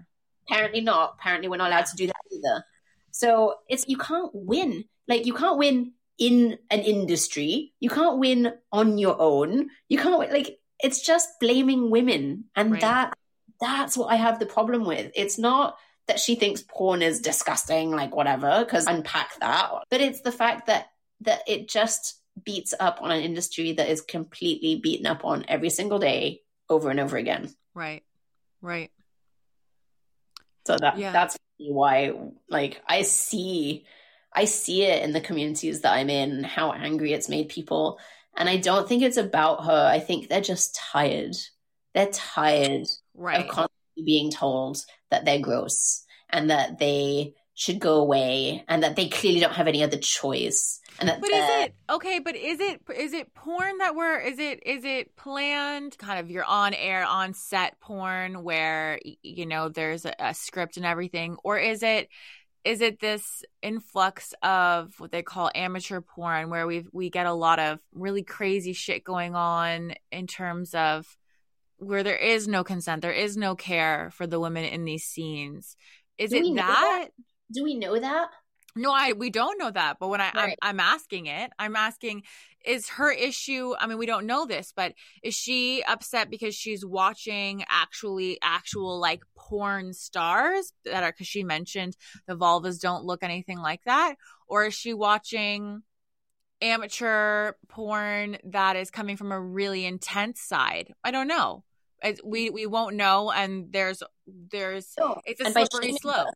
[0.47, 1.15] apparently not.
[1.19, 2.65] Apparently we're not allowed to do that either.
[3.11, 4.85] So it's, you can't win.
[5.07, 7.73] Like you can't win in an industry.
[7.79, 9.69] You can't win on your own.
[9.89, 12.45] You can't win, like, it's just blaming women.
[12.55, 12.81] And Right.
[12.81, 13.13] that,
[13.59, 15.11] that's what I have the problem with.
[15.15, 19.71] It's not that she thinks porn is disgusting, like whatever, because unpack that.
[19.89, 20.87] But it's the fact that,
[21.21, 25.69] that it just beats up on an industry that is completely beaten up on every
[25.69, 27.53] single day over and over again.
[27.73, 28.03] Right,
[28.61, 28.91] right.
[30.65, 31.11] So that Yeah.
[31.11, 32.13] that's why
[32.49, 33.85] like I see
[34.33, 37.99] I see it in the communities that I'm in, how angry it's made people.
[38.35, 39.87] And I don't think it's about her.
[39.87, 41.35] I think they're just tired.
[41.93, 43.41] They're tired Right.
[43.41, 44.77] of constantly being told
[45.09, 49.67] that they're gross and that they should go away and that they clearly don't have
[49.67, 50.79] any other choice.
[50.99, 52.19] And that But is it okay?
[52.19, 56.31] But is it is it porn that we're is it is it planned kind of
[56.31, 61.37] your on air on set porn where you know there's a, a script and everything,
[61.43, 62.09] or is it
[62.63, 67.33] is it this influx of what they call amateur porn where we we get a
[67.33, 71.05] lot of really crazy shit going on in terms of
[71.77, 75.75] where there is no consent, there is no care for the women in these scenes.
[76.17, 77.09] Is Do it know that?
[77.51, 78.29] do we know that?
[78.75, 79.97] No, I we don't know that.
[79.99, 80.57] But when I Right.
[80.61, 82.23] I'm, I'm asking it, I'm asking,
[82.65, 83.73] is her issue?
[83.79, 88.99] I mean, we don't know this, but is she upset because she's watching actually actual
[88.99, 94.15] like porn stars that are because she mentioned the vulvas don't look anything like that,
[94.47, 95.83] or is she watching?
[96.63, 101.63] amateur porn that is coming from a really intense side i don't know
[102.03, 104.93] It's- we we won't know and there's there's
[105.25, 106.33] it's a slippery slope her-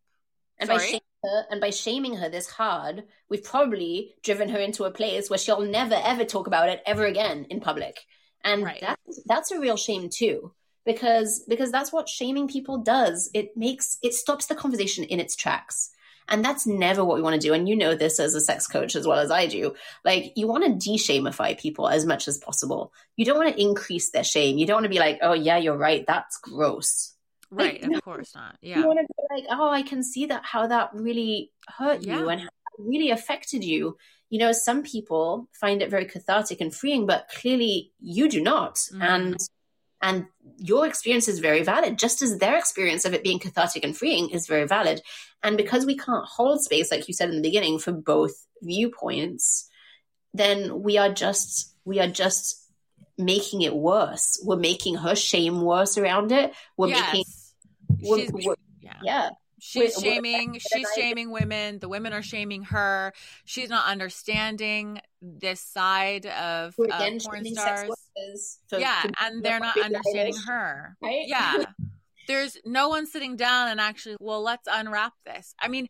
[0.57, 0.87] And by Sorry?
[0.87, 5.29] shaming her, and by shaming her this hard, we've probably driven her into a place
[5.29, 7.97] where she'll never ever talk about it ever again in public.
[8.43, 8.79] And Right.
[8.81, 10.53] that's that's a real shame too.
[10.85, 13.29] Because because that's what shaming people does.
[13.33, 15.89] It makes it stops the conversation in its tracks.
[16.27, 17.53] And that's never what we want to do.
[17.53, 19.75] And you know this as a sex coach as well as I do.
[20.03, 22.93] Like you want to de-shamify people as much as possible.
[23.15, 24.57] You don't want to increase their shame.
[24.57, 27.14] You don't want to be like, oh yeah, you're right, that's gross.
[27.51, 27.97] Right no.
[27.97, 28.77] of course not Yeah.
[28.77, 32.01] You yeah want to be like, oh, I can see that how that really hurt
[32.03, 33.97] you and how really affected you.
[34.29, 38.75] You know, some people find it very cathartic and freeing, but clearly you do not.
[38.75, 39.01] Mhm.
[39.01, 39.37] And
[40.01, 40.25] and
[40.57, 44.29] your experience is very valid, just as their experience of it being cathartic and freeing
[44.29, 45.01] is very valid.
[45.41, 49.69] And because we can't hold space, like you said in the beginning, for both viewpoints,
[50.33, 52.61] then we are just we are just
[53.17, 54.39] making it worse.
[54.43, 56.53] We're making her shame worse around it.
[56.77, 57.34] We're making yes we're-
[58.03, 58.93] she's we're- yeah.
[59.03, 59.29] yeah.
[59.59, 63.13] she's we're- shaming we're- she's shaming women the women are shaming her.
[63.45, 67.89] She's not understanding this side of, of again porn stars.
[68.77, 70.97] yeah and they're not understanding Eilish, her.
[71.01, 71.23] Right?
[71.27, 71.63] yeah.
[72.27, 75.53] There's no one sitting down and actually well let's unwrap this.
[75.59, 75.87] I mean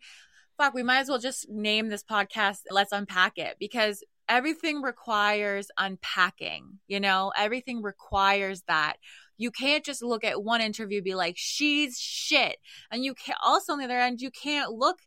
[0.58, 5.68] fuck we might as well just name this podcast let's unpack it because everything requires
[5.78, 7.32] unpacking you know?
[7.38, 8.96] Everything requires that
[9.38, 12.58] you can't just look at one interview be like she's shit
[12.92, 15.00] and you can't also on the other end you can't look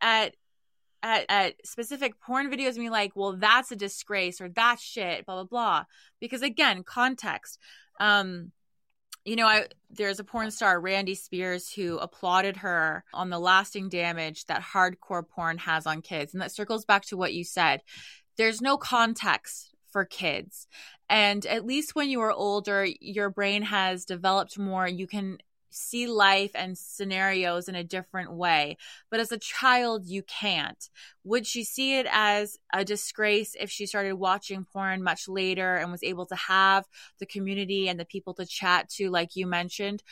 [0.00, 0.34] at
[1.02, 5.26] at, at specific porn videos and be like well that's a disgrace or that's shit
[5.26, 5.84] blah blah blah
[6.20, 7.58] because again context
[8.00, 8.50] um
[9.24, 13.88] you know, I there's a porn star, Randy Spears, who applauded her on the lasting
[13.88, 16.34] damage that hardcore porn has on kids.
[16.34, 17.80] And that circles back to what you said.
[18.36, 20.66] There's no context for kids.
[21.08, 24.88] And at least when you are older, your brain has developed more.
[24.88, 25.38] You can
[25.70, 28.76] see life and scenarios in a different way.
[29.08, 30.90] But as a child, you can't.
[31.22, 35.92] Would she see it as a disgrace if she started watching porn much later and
[35.92, 36.86] was able to have
[37.20, 40.02] the community and the people to chat to, like you mentioned?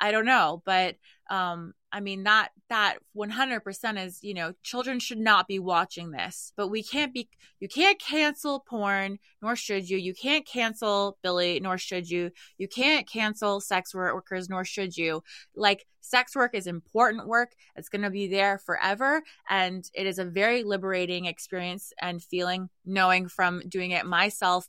[0.00, 0.96] I don't know, but
[1.30, 6.52] um, I mean that that 100% is you know children should not be watching this,
[6.56, 7.28] but we can't be
[7.60, 9.96] you can't cancel porn, nor should you.
[9.96, 12.30] You can't cancel Billie, nor should you.
[12.58, 15.22] You can't cancel sex workers, nor should you.
[15.56, 17.52] Like sex work is important work.
[17.76, 22.68] It's going to be there forever, and it is a very liberating experience and feeling
[22.84, 24.68] knowing from doing it myself,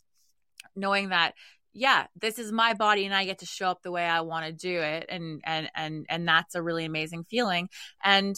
[0.75, 1.33] knowing that
[1.79, 4.45] yeah this is my body and i get to show up the way i want
[4.45, 5.05] to do it.
[5.09, 7.69] And and and and that's a really amazing feeling.
[8.03, 8.35] And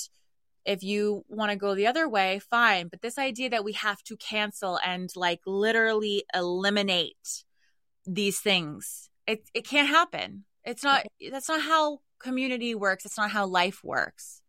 [0.64, 2.88] if you want to go the other way fine.
[2.88, 7.44] But this idea that we have to cancel and like literally eliminate
[8.06, 10.46] these things it it can't happen.
[10.64, 13.06] It's not that's not how community works.
[13.06, 14.42] It's not how life works.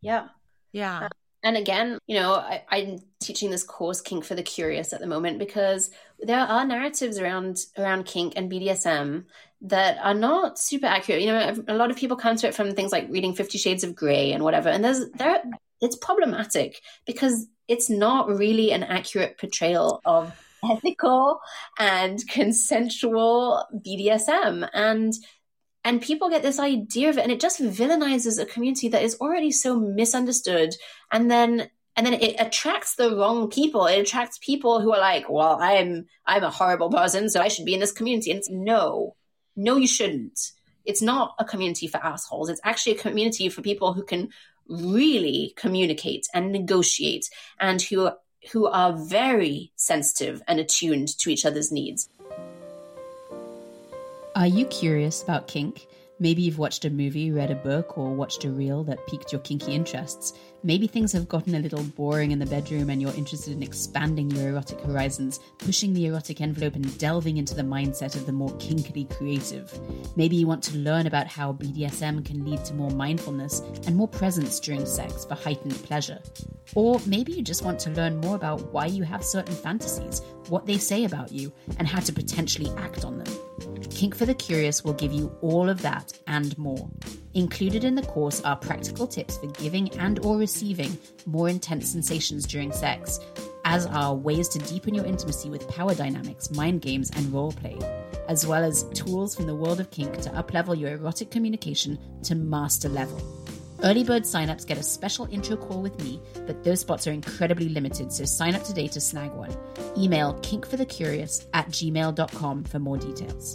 [0.00, 0.28] Yeah.
[0.72, 1.08] yeah uh,
[1.42, 5.06] And again, you know, I, I'm teaching this course, Kink for the Curious, at the
[5.06, 9.24] moment because there are narratives around around kink and BDSM
[9.62, 11.22] that are not super accurate.
[11.22, 13.84] You know, a lot of people come to it from things like reading Fifty Shades
[13.84, 15.42] of Grey and whatever, and there's there
[15.80, 20.32] it's problematic because it's not really an accurate portrayal of
[20.64, 21.40] ethical
[21.78, 25.12] and consensual BDSM and
[25.84, 29.16] and people get this idea of it and it just villainizes a community that is
[29.20, 30.74] already so misunderstood
[31.12, 35.28] and then and then it attracts the wrong people it attracts people who are like
[35.28, 38.50] well i'm i'm a horrible person so i should be in this community and it's
[38.50, 39.14] no
[39.56, 40.52] no you shouldn't
[40.88, 42.48] it's not a community for assholes.
[42.48, 44.30] It's actually a community for people who can
[44.68, 47.28] really communicate and negotiate
[47.60, 48.10] and who
[48.52, 52.08] who are very sensitive and attuned to each other's needs.
[54.38, 55.88] Are you curious about kink?
[56.20, 59.40] Maybe you've watched a movie, read a book, or watched a reel that piqued your
[59.40, 60.32] kinky interests.
[60.64, 64.28] Maybe things have gotten a little boring in the bedroom and you're interested in expanding
[64.32, 68.50] your erotic horizons, pushing the erotic envelope and delving into the mindset of the more
[68.54, 69.72] kinkily creative.
[70.16, 74.08] Maybe you want to learn about how BDSM can lead to more mindfulness and more
[74.08, 76.18] presence during sex for heightened pleasure.
[76.74, 80.66] Or maybe you just want to learn more about why you have certain fantasies, what
[80.66, 83.32] they say about you, and how to potentially act on them.
[83.90, 86.90] Kink for the Curious will give you all of that and more.
[87.34, 90.96] Included in the course are practical tips for giving and or receiving
[91.26, 93.20] more intense sensations during sex,
[93.66, 97.78] as are ways to deepen your intimacy with power dynamics, mind games, and roleplay,
[98.28, 102.34] as well as tools from the world of kink to uplevel your erotic communication to
[102.34, 103.20] master level.
[103.84, 107.68] Early bird signups get a special intro call with me, but those spots are incredibly
[107.68, 109.54] limited, so sign up today to snag one.
[109.98, 113.54] Email kinkforthecurious at gmail.com for more details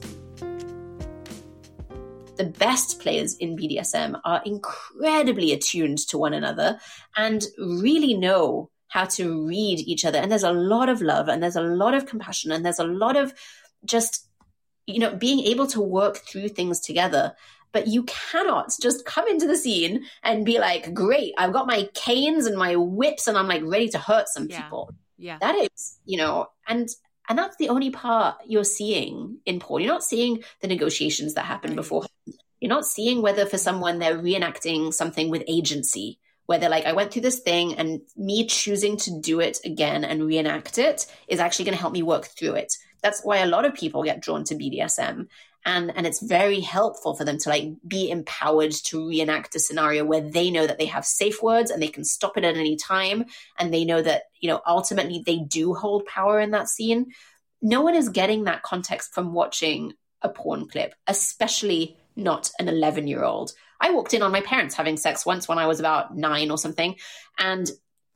[2.44, 6.80] the best players in BDSM are incredibly attuned to one another
[7.16, 10.20] and really know how to read each other.
[10.20, 12.84] And there's a lot of love and there's a lot of compassion and there's a
[12.84, 13.34] lot of
[13.86, 14.28] just,
[14.86, 17.34] you know, being able to work through things together.
[17.72, 21.89] But you cannot just come into the scene and be like, great, I've got my
[21.94, 24.62] canes and my whips and I'm like ready to hurt some Yeah.
[24.62, 24.91] people.
[25.18, 25.38] Yeah.
[25.39, 26.89] That is, you know, and
[27.34, 29.81] and that's the only part you're seeing in porn.
[29.81, 31.77] You're not seeing the negotiations that happened Right.
[31.77, 32.05] before.
[32.61, 36.93] You're not seeing whether for someone they're reenacting something with agency, where they're like, I
[36.93, 41.39] went through this thing and me choosing to do it again and reenact it is
[41.39, 42.71] actually going to help me work through it.
[43.01, 45.25] That's why a lot of people get drawn to BDSM.
[45.66, 50.03] And, and it's very helpful for them to like be empowered to reenact a scenario
[50.03, 52.76] where they know that they have safe words and they can stop it at any
[52.76, 53.26] time
[53.57, 57.14] and they know that you know ultimately they do hold power in that scene.
[57.61, 59.93] No one is getting that context from watching
[60.24, 63.51] a porn clip especially not an 11 year old
[63.82, 66.57] i walked in on my parents having sex once when i was about 9 or
[66.57, 66.95] something
[67.38, 67.70] and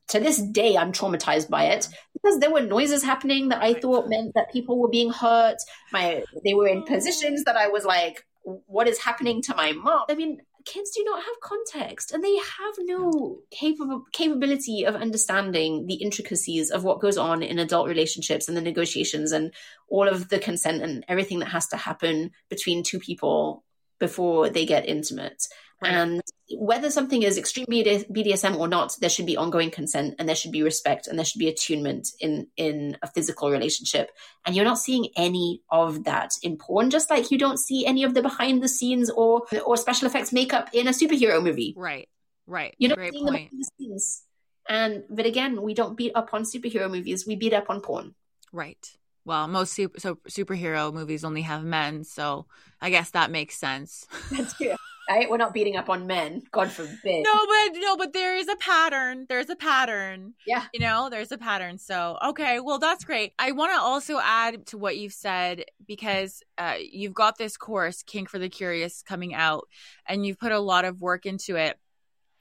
[0.09, 1.81] to this day i'm traumatized by it.
[1.81, 1.93] Mm.
[2.13, 5.57] Because there were noises happening that i thought meant that people were being hurt.
[5.91, 10.05] My they were in positions that i was like what is happening to my mom?
[10.09, 15.87] I mean kids do not have context and they have no capable capability of understanding
[15.87, 19.53] the intricacies of what goes on in adult relationships and the negotiations and
[19.87, 23.63] all of the consent and everything that has to happen between two people
[23.97, 25.47] before they get intimate.
[25.81, 25.93] Right.
[25.93, 26.21] and
[26.55, 30.51] whether something is extreme BDSM or not, there should be ongoing consent and there should
[30.51, 34.11] be respect and there should be attunement in in a physical relationship.
[34.45, 38.03] And you're not seeing any of that in porn, just like you don't see any
[38.03, 41.73] of the behind the scenes or or special effects makeup in a superhero movie.
[41.75, 42.07] Right.
[42.45, 42.75] Right.
[42.77, 43.51] You're not Great seeing the point.
[43.51, 44.23] behind the scenes.
[44.69, 47.27] And but again, we don't beat up on superhero movies.
[47.27, 48.15] We beat up on porn.
[48.53, 48.89] Right.
[49.25, 52.45] Well, most super, so superhero movies only have men, so
[52.79, 54.07] I guess that makes sense.
[54.31, 54.75] That's true.
[55.09, 55.29] Right?
[55.29, 56.43] We're not beating up on men.
[56.51, 57.23] God forbid.
[57.23, 59.25] no, but no, but there is a pattern.
[59.29, 60.33] There's a pattern.
[60.45, 60.65] Yeah.
[60.73, 61.77] You know, there's a pattern.
[61.77, 63.33] So, okay, well, that's great.
[63.39, 68.03] I want to also add to what you've said because uh, you've got this course,
[68.03, 69.67] Kink for the Curious, coming out,
[70.07, 71.77] and you've put a lot of work into it.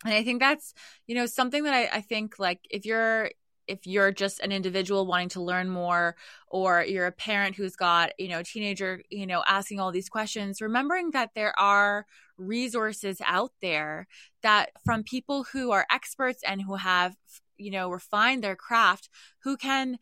[0.05, 0.75] And I think that's,
[1.07, 3.31] you know, something that I, I think like if you're
[3.69, 6.17] if you're just an individual wanting to learn more
[6.49, 10.09] or you're a parent who's got you know a teenager you know asking all these
[10.09, 12.07] questions remembering that there are
[12.39, 14.07] resources out there
[14.43, 17.17] that from people who are experts and who have
[17.57, 19.09] you know refined their craft
[19.43, 19.99] who can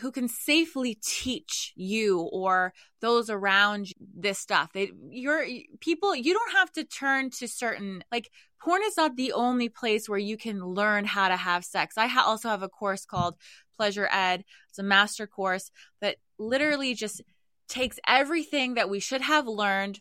[0.00, 5.44] who can safely teach you or those around this stuff they you're
[5.80, 8.30] people you don't have to turn to certain like
[8.60, 12.06] porn is not the only place where you can learn how to have sex i
[12.06, 13.36] ha- also have a course called
[13.76, 15.70] pleasure ed it's a master course
[16.00, 17.22] that literally just
[17.68, 20.00] takes everything that we should have learned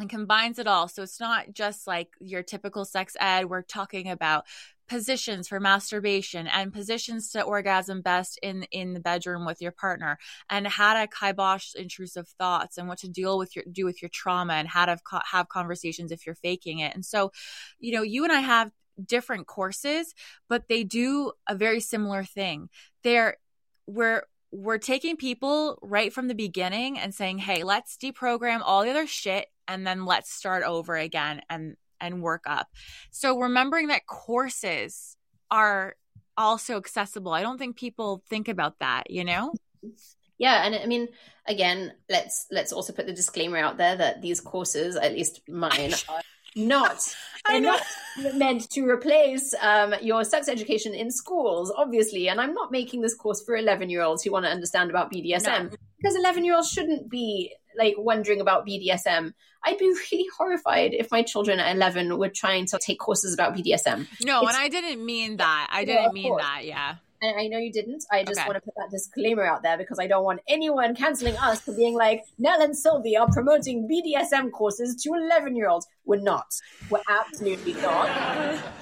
[0.00, 0.88] and combines it all.
[0.88, 3.46] So it's not just like your typical sex ed.
[3.46, 4.44] We're talking about
[4.88, 10.18] positions for masturbation and positions to orgasm best in in the bedroom with your partner
[10.50, 14.08] and how to kibosh intrusive thoughts and what to deal with your do with your
[14.08, 16.94] trauma and how to co- have conversations if you're faking it.
[16.94, 17.32] And so,
[17.78, 18.72] you know, you and I have
[19.04, 20.14] different courses,
[20.48, 22.68] but they do a very similar thing.
[23.04, 23.36] They're
[23.86, 28.90] we're we're taking people right from the beginning and saying, "Hey, let's deprogram all the
[28.90, 32.68] other shit and then let's start over again and and work up."
[33.10, 35.16] So remembering that courses
[35.50, 35.96] are
[36.38, 37.32] also accessible.
[37.32, 39.52] I don't think people think about that, you know?
[40.38, 41.08] Yeah, and I mean,
[41.46, 45.92] again, let's let's also put the disclaimer out there that these courses, at least mine,
[46.08, 46.22] are
[46.54, 47.14] not
[47.46, 47.82] they're not
[48.34, 52.28] meant to replace um, your sex education in schools, obviously.
[52.28, 55.12] And I'm not making this course for 11 year olds who want to understand about
[55.12, 55.76] BDSM No.
[56.00, 59.32] because 11 year olds shouldn't be like wondering about BDSM.
[59.64, 63.54] I'd be really horrified if my children at 11 were trying to take courses about
[63.54, 64.06] BDSM.
[64.24, 65.68] No, It's- and I didn't mean that.
[65.70, 66.42] I didn't of mean course.
[66.42, 66.64] that.
[66.64, 66.96] Yeah.
[67.20, 68.04] And I know you didn't.
[68.12, 68.46] I just Okay.
[68.46, 71.72] want to put that disclaimer out there because I don't want anyone canceling us for
[71.72, 75.86] being like, Nell and Sylvie are promoting BDSM courses to 11 year olds.
[76.04, 76.54] We're not.
[76.90, 78.08] We're absolutely not.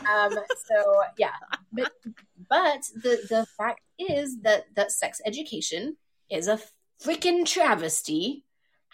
[0.06, 0.32] Um,
[0.66, 1.32] so, yeah.
[1.72, 1.92] But,
[2.48, 5.96] but the, the fact is that, that sex education
[6.30, 6.60] is a
[7.02, 8.44] freaking travesty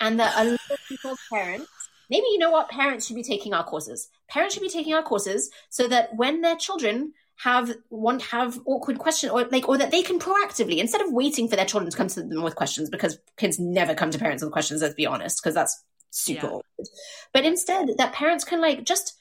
[0.00, 1.68] and that a lot of people's parents
[2.10, 5.02] maybe you know what parents should be taking our courses parents should be taking our
[5.02, 9.90] courses so that when their children have want have awkward question or like or that
[9.90, 12.90] they can proactively instead of waiting for their children to come to them with questions
[12.90, 16.52] because kids never come to parents with questions let's be honest because that's super Yeah.
[16.52, 16.88] awkward
[17.32, 19.14] but instead that parents can like just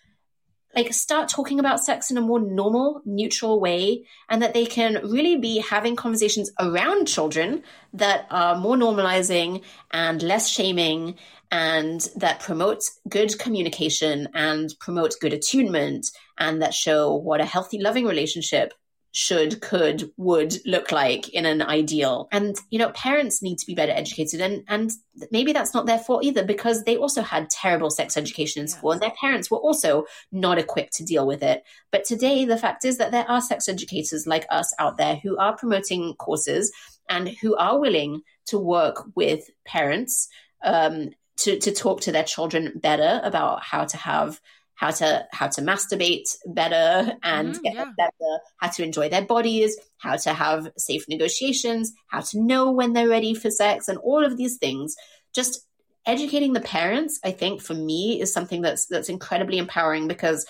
[0.75, 4.99] like start talking about sex in a more normal neutral way and that they can
[5.03, 11.15] really be having conversations around children that are more normalizing and less shaming
[11.51, 16.07] and that promotes good communication and promotes good attunement
[16.39, 18.73] and that show what a healthy loving relationship
[19.13, 22.29] should could would look like in an ideal.
[22.31, 24.91] And you know parents need to be better educated and and
[25.31, 28.93] maybe that's not their fault either because they also had terrible sex education in school
[28.93, 31.63] and their parents were also not equipped to deal with it.
[31.91, 35.37] But today the fact is that there are sex educators like us out there who
[35.37, 36.71] are promoting courses
[37.09, 40.29] and who are willing to work with parents
[40.63, 41.09] um,
[41.41, 44.39] to to talk to their children better about how to have
[44.75, 47.91] how to how to masturbate better and Mhm, get yeah.
[47.97, 52.93] better, how to enjoy their bodies, how to have safe negotiations, how to know when
[52.93, 54.95] they're ready for sex, and all of these things.
[55.35, 55.61] Just
[56.05, 60.45] educating the parents, I think, for me, is something that's that's incredibly empowering because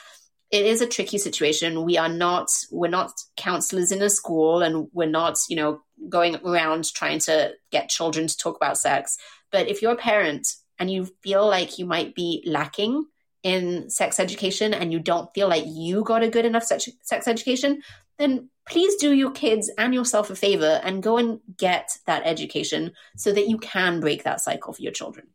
[0.50, 1.84] it is a tricky situation.
[1.84, 6.38] We are not we're not counselors in a school, and we're not you know going
[6.46, 9.18] around trying to get children to talk about sex.
[9.52, 10.48] But if you're a parent
[10.82, 13.06] and you feel like you might be lacking
[13.44, 17.28] in sex education and you don't feel like you got a good enough sex, sex
[17.28, 17.84] education,
[18.18, 22.94] then please do your kids and yourself a favor and go and get that education
[23.16, 25.28] so that you can break that cycle for your children.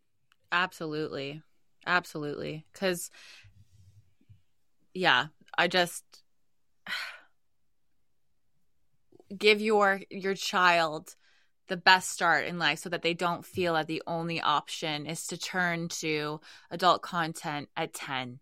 [0.51, 1.42] Absolutely.
[1.86, 2.66] Absolutely.
[2.72, 3.09] Cuz
[4.94, 5.26] yeah,
[5.57, 6.03] I just
[9.38, 11.14] give your your child
[11.68, 15.26] the best start in life so that they don't feel that the only option is
[15.26, 16.40] to turn to
[16.70, 18.40] adult content at 10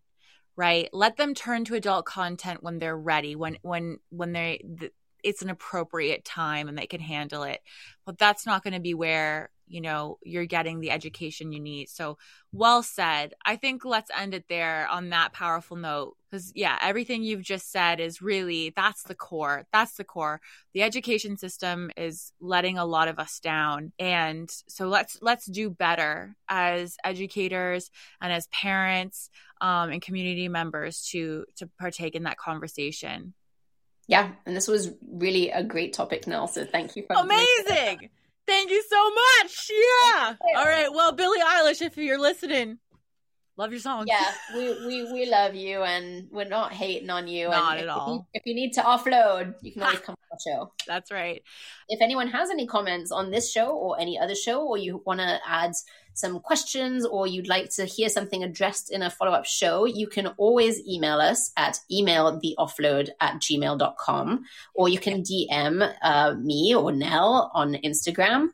[0.57, 0.89] right?
[0.93, 5.43] Let them turn to adult content when they're ready when when when they th- it's
[5.43, 7.61] an appropriate time and they can handle it.
[8.05, 11.89] But that's not going to be where you know you're getting the education you need.
[11.89, 12.19] So
[12.53, 13.35] well said.
[13.45, 17.71] I think let's end it there on that powerful note because yeah everything you've just
[17.71, 20.41] said is really that's the core that's the core.
[20.73, 23.93] The education system is letting a lot of us down.
[23.99, 27.91] And so let's let's do better as educators
[28.21, 33.35] and as parents um, and community members to to partake in that conversation.
[34.07, 36.47] Yeah, and this was really a great topic, Nell.
[36.47, 38.11] So thank you for amazing
[38.47, 42.79] thank you so much yeah all right well billie eilish if you're listening
[43.57, 44.05] love your song.
[44.09, 47.49] Yeah, we, we, we love you and we're not hating on you.
[47.49, 48.15] Not and at if all.
[48.15, 50.73] You, if you need to offload, you can always come on the show.
[50.87, 51.43] that's right
[51.89, 55.21] if anyone has any comments on this show or any other show, or you want
[55.21, 55.73] to add
[56.15, 60.07] some questions, or you'd like to hear something addressed in a follow up show, you
[60.07, 64.45] can always email us at emailtheoffload at gmail.com,
[64.75, 68.49] or you can DM uh, me or Nell on Instagram.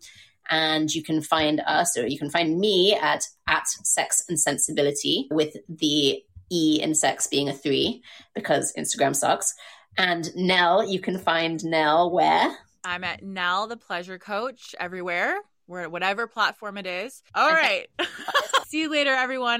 [0.53, 5.29] And you can find us, or you can find me at at Sex and Sensibility
[5.31, 8.03] with the E in sex being a three
[8.35, 9.55] because Instagram sucks.
[9.97, 12.57] And Nell, you can find Nell where?
[12.85, 15.37] i'm at nell the pleasure coach everywhere
[15.71, 17.23] where whatever platform it is.
[17.35, 17.87] All right.
[18.67, 19.59] See you later everyone